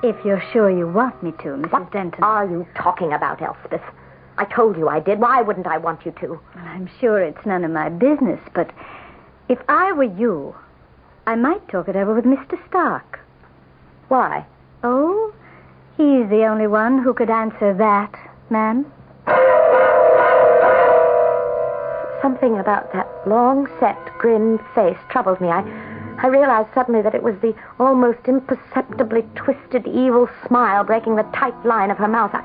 If 0.03 0.23
you're 0.25 0.43
sure 0.53 0.71
you 0.71 0.87
want 0.87 1.23
me 1.23 1.33
to, 1.33 1.49
Mrs. 1.57 1.73
What 1.73 1.91
Denton. 1.91 2.23
are 2.23 2.45
you 2.47 2.67
talking 2.77 3.13
about, 3.13 3.41
Elspeth? 3.41 3.81
I 4.37 4.45
told 4.45 4.77
you 4.77 4.89
I 4.89 5.01
did. 5.01 5.21
Why 5.21 5.41
wouldn't 5.41 5.67
I 5.67 5.79
want 5.79 6.05
you 6.05 6.13
to? 6.21 6.29
Well, 6.29 6.65
I'm 6.67 6.91
sure 7.01 7.21
it's 7.21 7.47
none 7.47 7.65
of 7.65 7.71
my 7.71 7.89
business, 7.89 8.41
but 8.55 8.71
if 9.49 9.59
I 9.69 9.92
were 9.92 10.03
you, 10.05 10.55
I 11.27 11.37
might 11.37 11.67
talk 11.69 11.88
it 11.88 11.97
over 11.97 12.15
with 12.15 12.25
Mr. 12.25 12.59
Stark. 12.69 13.21
Why? 14.09 14.45
Oh, 14.83 15.33
he's 15.97 16.29
the 16.29 16.45
only 16.45 16.67
one 16.67 17.03
who 17.03 17.15
could 17.15 17.31
answer 17.31 17.73
that, 17.75 18.15
ma'am. 18.51 18.85
Something 22.21 22.59
about 22.59 22.92
that 22.92 23.09
long 23.27 23.69
set, 23.81 23.99
grim 24.19 24.59
face 24.75 24.99
troubled 25.11 25.40
me. 25.40 25.49
I, 25.49 25.63
I 26.19 26.29
realized 26.29 26.69
suddenly 26.75 27.02
that 27.02 27.15
it 27.15 27.23
was 27.23 27.35
the 27.40 27.54
almost 27.79 28.21
imperceptibly 28.27 29.23
twisted, 29.35 29.87
evil 29.87 30.29
smile 30.46 30.85
breaking 30.85 31.17
the 31.17 31.23
tight 31.35 31.54
line 31.67 31.90
of 31.90 31.98
her 31.98 32.08
mouth. 32.08 32.31
I, 32.35 32.42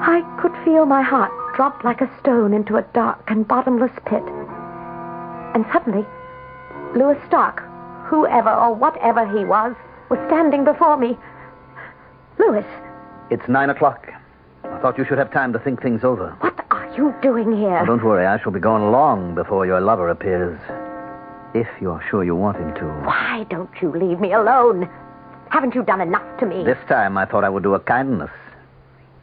I 0.00 0.40
could 0.40 0.52
feel 0.64 0.86
my 0.86 1.02
heart 1.02 1.32
drop 1.56 1.84
like 1.84 2.00
a 2.00 2.10
stone 2.20 2.52
into 2.52 2.76
a 2.76 2.82
dark 2.94 3.18
and 3.28 3.46
bottomless 3.48 3.92
pit. 4.04 4.22
And 5.54 5.64
suddenly, 5.72 6.06
Louis 6.94 7.18
Stark, 7.26 7.62
whoever 8.04 8.50
or 8.52 8.74
whatever 8.74 9.26
he 9.26 9.44
was, 9.44 9.74
was 10.10 10.18
standing 10.26 10.64
before 10.64 10.96
me. 10.96 11.16
Louis, 12.38 12.64
It's 13.30 13.48
nine 13.48 13.70
o'clock. 13.70 14.08
I 14.64 14.78
thought 14.80 14.98
you 14.98 15.04
should 15.04 15.18
have 15.18 15.32
time 15.32 15.52
to 15.54 15.58
think 15.58 15.82
things 15.82 16.04
over. 16.04 16.36
what 16.40 16.64
are 16.70 16.94
you 16.96 17.14
doing 17.22 17.56
here? 17.56 17.84
Don't 17.86 18.04
worry, 18.04 18.26
I 18.26 18.38
shall 18.40 18.52
be 18.52 18.60
gone 18.60 18.92
long 18.92 19.34
before 19.34 19.66
your 19.66 19.80
lover 19.80 20.08
appears. 20.10 20.60
If 21.56 21.68
you're 21.80 22.04
sure 22.10 22.22
you 22.22 22.36
want 22.36 22.58
him 22.58 22.74
to. 22.74 22.84
Why 23.06 23.46
don't 23.48 23.70
you 23.80 23.90
leave 23.90 24.20
me 24.20 24.34
alone? 24.34 24.90
Haven't 25.48 25.74
you 25.74 25.82
done 25.82 26.02
enough 26.02 26.38
to 26.40 26.44
me? 26.44 26.62
This 26.64 26.76
time 26.86 27.16
I 27.16 27.24
thought 27.24 27.44
I 27.44 27.48
would 27.48 27.62
do 27.62 27.72
a 27.72 27.80
kindness. 27.80 28.30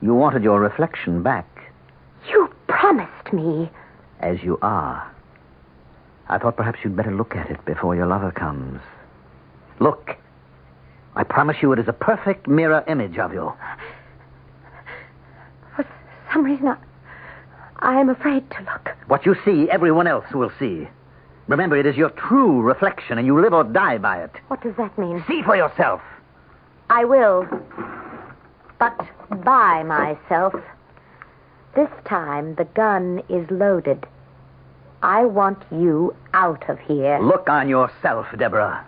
You 0.02 0.16
wanted 0.16 0.42
your 0.42 0.60
reflection 0.60 1.22
back. 1.22 1.72
You 2.32 2.52
promised 2.68 3.32
me. 3.34 3.70
As 4.20 4.42
you 4.42 4.58
are. 4.64 5.08
I 6.28 6.40
thought 6.40 6.58
perhaps 6.58 6.80
you'd 6.84 6.96
better 6.96 7.14
look 7.14 7.36
at 7.36 7.52
it 7.52 7.64
before 7.66 7.96
your 7.96 8.08
lover 8.08 8.32
comes. 8.32 8.82
Look. 9.80 10.18
I 11.16 11.24
promise 11.24 11.58
you 11.62 11.72
it 11.74 11.78
is 11.78 11.88
a 11.88 11.94
perfect 11.94 12.48
mirror 12.48 12.84
image 12.88 13.20
of 13.20 13.32
you. 13.32 13.54
For 15.76 15.86
some 16.34 16.44
reason, 16.44 16.70
I, 16.70 16.78
I 17.78 18.00
am 18.00 18.10
afraid 18.10 18.50
to 18.50 18.64
look. 18.64 18.90
What 19.06 19.24
you 19.24 19.36
see, 19.46 19.70
everyone 19.70 20.08
else 20.08 20.26
will 20.34 20.52
see. 20.58 20.88
Remember, 21.48 21.76
it 21.76 21.86
is 21.86 21.98
your 21.98 22.10
true 22.12 22.62
reflection, 22.62 23.18
and 23.18 23.28
you 23.28 23.40
live 23.40 23.54
or 23.54 23.64
die 23.64 23.98
by 23.98 24.24
it. 24.24 24.32
What 24.48 24.62
does 24.62 24.76
that 24.78 24.98
mean? 24.98 25.24
See 25.28 25.42
for 25.44 25.56
yourself. 25.56 26.02
I 26.90 27.04
will. 27.04 27.46
But 28.80 28.98
by 29.44 29.84
myself. 29.84 30.54
This 31.76 31.90
time, 32.06 32.56
the 32.56 32.66
gun 32.66 33.22
is 33.30 33.50
loaded. 33.50 34.06
I 35.02 35.26
want 35.26 35.64
you 35.72 36.16
out 36.34 36.70
of 36.70 36.80
here. 36.80 37.20
Look 37.20 37.50
on 37.50 37.68
yourself, 37.68 38.28
Deborah. 38.38 38.86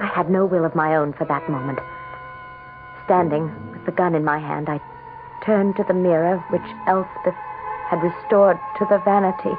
I 0.00 0.10
had 0.14 0.28
no 0.28 0.44
will 0.44 0.64
of 0.66 0.74
my 0.74 0.96
own 0.96 1.14
for 1.14 1.24
that 1.24 1.48
moment. 1.48 1.78
Standing 3.06 3.44
with 3.72 3.86
the 3.86 3.92
gun 3.92 4.14
in 4.14 4.24
my 4.24 4.38
hand, 4.38 4.68
I 4.68 4.80
turned 5.46 5.76
to 5.76 5.84
the 5.84 5.94
mirror 5.94 6.44
which 6.50 6.62
Elspeth 6.86 7.34
had 7.94 8.02
restored 8.02 8.58
to 8.78 8.86
the 8.90 8.98
vanity. 9.04 9.54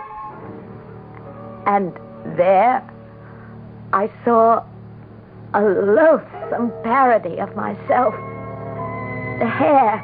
And 1.66 1.94
there 2.38 2.84
I 3.94 4.12
saw 4.26 4.64
a 5.54 5.62
loathsome 5.62 6.72
parody 6.84 7.40
of 7.40 7.56
myself. 7.56 8.14
The 9.40 9.48
hair 9.48 10.04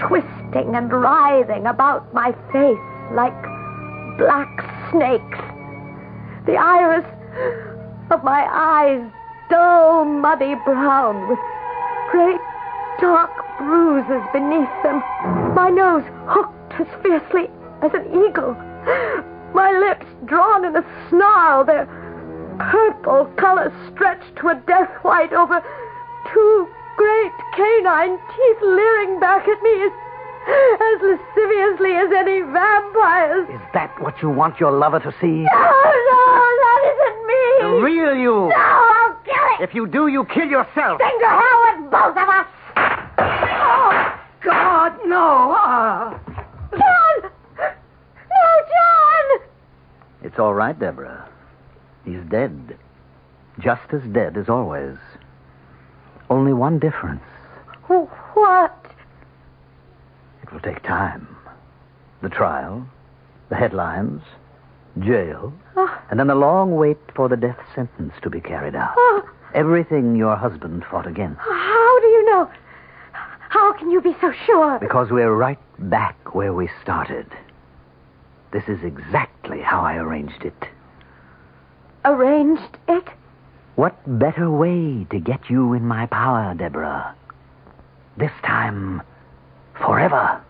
twisting 0.00 0.74
and 0.74 0.92
writhing 0.92 1.66
about 1.66 2.12
my 2.12 2.32
face 2.52 2.78
like 3.12 3.40
black 4.18 4.50
snakes. 4.90 5.38
The 6.46 6.56
iris 6.56 7.06
of 8.10 8.24
my 8.24 8.46
eyes 8.50 9.10
dull, 9.48 10.04
muddy 10.04 10.56
brown 10.64 11.28
with 11.28 11.38
great 12.10 12.40
dark 13.00 13.30
bruises 13.58 14.22
beneath 14.32 14.70
them. 14.82 15.02
My 15.54 15.70
nose 15.70 16.04
hooked 16.26 16.53
as 16.80 16.86
fiercely 17.02 17.48
as 17.82 17.92
an 17.94 18.06
eagle. 18.26 18.54
My 19.54 19.70
lips 19.70 20.06
drawn 20.26 20.64
in 20.64 20.76
a 20.76 20.84
snarl, 21.08 21.64
their 21.64 21.86
purple 22.58 23.26
color 23.36 23.72
stretched 23.92 24.36
to 24.40 24.48
a 24.48 24.54
death 24.66 24.90
white 25.02 25.32
over 25.32 25.62
two 26.32 26.68
great 26.96 27.32
canine 27.54 28.18
teeth 28.18 28.62
leering 28.62 29.20
back 29.20 29.46
at 29.46 29.62
me 29.62 29.82
as, 29.82 29.92
as 30.80 30.98
lasciviously 31.02 31.92
as 31.94 32.10
any 32.16 32.40
vampires. 32.42 33.48
Is 33.50 33.60
that 33.74 33.94
what 34.00 34.20
you 34.22 34.30
want 34.30 34.60
your 34.60 34.72
lover 34.72 35.00
to 35.00 35.12
see? 35.20 35.26
No, 35.26 35.70
no, 36.10 36.22
that 36.62 36.80
isn't 36.92 37.26
me. 37.26 37.42
The 37.62 37.70
real 37.82 38.14
you. 38.14 38.48
No, 38.48 38.56
I'll 38.56 39.14
kill 39.24 39.34
it. 39.58 39.68
If 39.68 39.74
you 39.74 39.86
do, 39.86 40.08
you 40.08 40.24
kill 40.26 40.48
yourself. 40.48 40.98
Then 40.98 41.18
to 41.20 41.26
hell 41.26 41.60
with 41.66 41.90
both 41.90 42.16
of 42.16 42.28
us. 42.28 42.46
Oh, 43.16 44.18
God, 44.44 44.98
no. 45.06 45.52
Uh... 45.52 46.18
John! 46.70 47.30
No, 48.30 48.50
John! 48.72 49.40
It's 50.24 50.38
all 50.38 50.54
right, 50.54 50.76
Deborah. 50.78 51.28
He's 52.04 52.20
dead. 52.28 52.76
Just 53.60 53.82
as 53.92 54.02
dead 54.12 54.36
as 54.36 54.48
always. 54.48 54.96
Only 56.30 56.52
one 56.52 56.78
difference. 56.78 57.22
Wh- 57.84 58.08
What? 58.36 58.86
It 60.42 60.52
will 60.52 60.60
take 60.60 60.82
time. 60.82 61.28
The 62.22 62.28
trial, 62.30 62.86
the 63.50 63.56
headlines, 63.56 64.22
jail, 65.00 65.52
Oh, 65.76 66.00
and 66.10 66.18
then 66.18 66.26
the 66.28 66.34
long 66.34 66.74
wait 66.76 66.98
for 67.14 67.28
the 67.28 67.36
death 67.36 67.58
sentence 67.74 68.14
to 68.22 68.30
be 68.30 68.40
carried 68.40 68.74
out. 68.74 68.94
oh, 68.96 69.28
Everything 69.54 70.16
your 70.16 70.36
husband 70.36 70.84
fought 70.90 71.06
against. 71.06 71.38
how 71.40 72.00
do 72.00 72.06
you 72.06 72.24
know? 72.30 72.50
How 73.48 73.72
can 73.74 73.90
you 73.90 74.00
be 74.00 74.16
so 74.20 74.32
sure? 74.46 74.78
Because 74.80 75.10
we're 75.10 75.32
right 75.32 75.58
back 75.78 76.34
where 76.34 76.52
we 76.52 76.68
started. 76.82 77.26
This 78.54 78.68
is 78.68 78.84
exactly 78.84 79.60
how 79.60 79.80
I 79.80 79.96
arranged 79.96 80.44
it. 80.44 80.68
Arranged 82.04 82.78
it? 82.86 83.02
What 83.74 83.96
better 84.06 84.48
way 84.48 85.08
to 85.10 85.18
get 85.18 85.50
you 85.50 85.72
in 85.72 85.84
my 85.84 86.06
power, 86.06 86.54
Deborah? 86.54 87.16
This 88.16 88.30
time, 88.44 89.02
forever. 89.74 90.40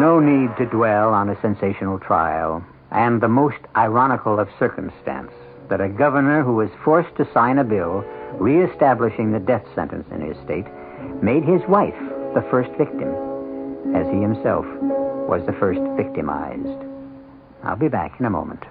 No 0.00 0.20
need 0.20 0.56
to 0.56 0.64
dwell 0.72 1.12
on 1.12 1.28
a 1.28 1.38
sensational 1.42 1.98
trial, 1.98 2.64
and 2.92 3.20
the 3.20 3.28
most 3.28 3.58
ironical 3.76 4.40
of 4.40 4.48
circumstance 4.58 5.32
that 5.68 5.82
a 5.82 5.88
governor 5.90 6.42
who 6.42 6.54
was 6.54 6.70
forced 6.82 7.14
to 7.16 7.30
sign 7.34 7.58
a 7.58 7.64
bill 7.64 8.02
reestablishing 8.40 9.32
the 9.32 9.38
death 9.38 9.66
sentence 9.74 10.06
in 10.10 10.22
his 10.22 10.42
state 10.44 10.66
made 11.22 11.44
his 11.44 11.60
wife 11.68 11.98
the 12.32 12.46
first 12.50 12.70
victim, 12.78 13.33
as 13.94 14.06
he 14.08 14.20
himself 14.20 14.64
was 15.28 15.42
the 15.46 15.52
first 15.52 15.80
victimized. 15.96 16.84
I'll 17.62 17.76
be 17.76 17.88
back 17.88 18.18
in 18.20 18.26
a 18.26 18.30
moment. 18.30 18.64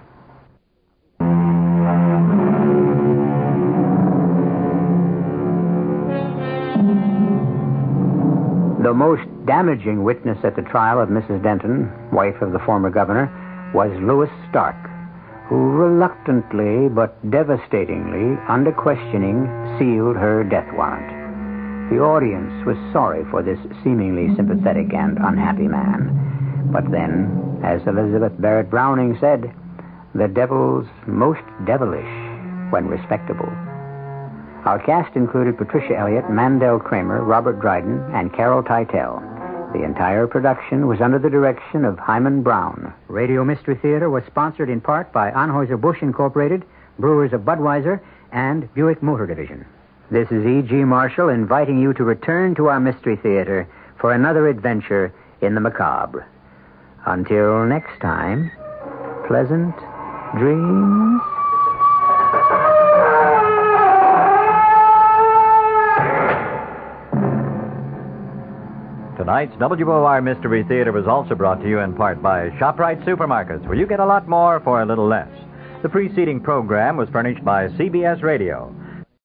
The 8.83 8.93
most 8.93 9.23
damaging 9.45 10.03
witness 10.03 10.37
at 10.43 10.57
the 10.57 10.61
trial 10.61 10.99
of 10.99 11.07
Mrs. 11.07 11.41
Denton, 11.41 11.89
wife 12.11 12.41
of 12.41 12.51
the 12.51 12.59
former 12.59 12.89
governor, 12.89 13.31
was 13.73 13.91
Louis 14.01 14.29
Stark, 14.49 14.75
who 15.47 15.71
reluctantly 15.71 16.89
but 16.89 17.15
devastatingly, 17.31 18.37
under 18.49 18.71
questioning, 18.73 19.47
sealed 19.79 20.17
her 20.17 20.43
death 20.43 20.67
warrant. 20.73 21.12
The 21.89 21.99
audience 21.99 22.65
was 22.65 22.77
sorry 22.91 23.23
for 23.29 23.43
this 23.43 23.59
seemingly 23.83 24.35
sympathetic 24.35 24.93
and 24.93 25.17
unhappy 25.17 25.67
man. 25.67 26.69
But 26.71 26.89
then, 26.89 27.61
as 27.63 27.85
Elizabeth 27.85 28.33
Barrett 28.39 28.69
Browning 28.69 29.17
said, 29.19 29.53
the 30.15 30.27
devil's 30.27 30.87
most 31.07 31.41
devilish 31.65 32.09
when 32.71 32.87
respectable. 32.87 33.49
Our 34.65 34.81
cast 34.85 35.15
included 35.15 35.57
Patricia 35.57 35.97
Elliott, 35.97 36.29
Mandel 36.29 36.79
Kramer, 36.79 37.23
Robert 37.23 37.59
Dryden, 37.59 38.01
and 38.13 38.33
Carol 38.33 38.63
Teitel. 38.63 39.21
The 39.73 39.83
entire 39.83 40.25
production 40.25 40.87
was 40.87 41.01
under 41.01 41.19
the 41.19 41.29
direction 41.29 41.83
of 41.83 41.99
Himan 41.99 42.43
Brown. 42.43 42.93
Radio 43.07 43.43
Mystery 43.43 43.75
Theater 43.75 44.09
was 44.09 44.23
sponsored 44.25 44.69
in 44.69 44.79
part 44.79 45.11
by 45.11 45.31
Anheuser-Busch 45.31 46.01
Incorporated, 46.01 46.63
Brewers 46.97 47.33
of 47.33 47.41
Budweiser, 47.41 47.99
and 48.31 48.73
Buick 48.73 49.03
Motor 49.03 49.27
Division. 49.27 49.65
This 50.11 50.27
is 50.31 50.45
E.G. 50.45 50.75
Marshall 50.83 51.29
inviting 51.29 51.79
you 51.79 51.93
to 51.93 52.03
return 52.03 52.55
to 52.55 52.67
our 52.67 52.79
Mystery 52.79 53.15
Theater 53.15 53.67
for 53.99 54.13
another 54.13 54.47
adventure 54.47 55.13
in 55.41 55.55
the 55.55 55.61
macabre. 55.61 56.27
Until 57.05 57.65
next 57.65 57.99
time, 58.01 58.51
pleasant 59.27 59.75
dreams. 60.37 61.21
Tonight's 69.17 69.55
WOR 69.57 70.21
Mystery 70.21 70.63
Theater 70.65 70.91
was 70.91 71.07
also 71.07 71.33
brought 71.33 71.61
to 71.61 71.69
you 71.69 71.79
in 71.79 71.93
part 71.93 72.21
by 72.21 72.49
ShopRite 72.51 73.05
Supermarkets, 73.05 73.65
where 73.65 73.77
you 73.77 73.87
get 73.87 74.01
a 74.01 74.05
lot 74.05 74.27
more 74.27 74.59
for 74.59 74.81
a 74.81 74.85
little 74.85 75.07
less. 75.07 75.29
The 75.81 75.89
preceding 75.89 76.41
program 76.41 76.97
was 76.97 77.07
furnished 77.09 77.43
by 77.43 77.69
CBS 77.69 78.21
Radio. 78.21 78.75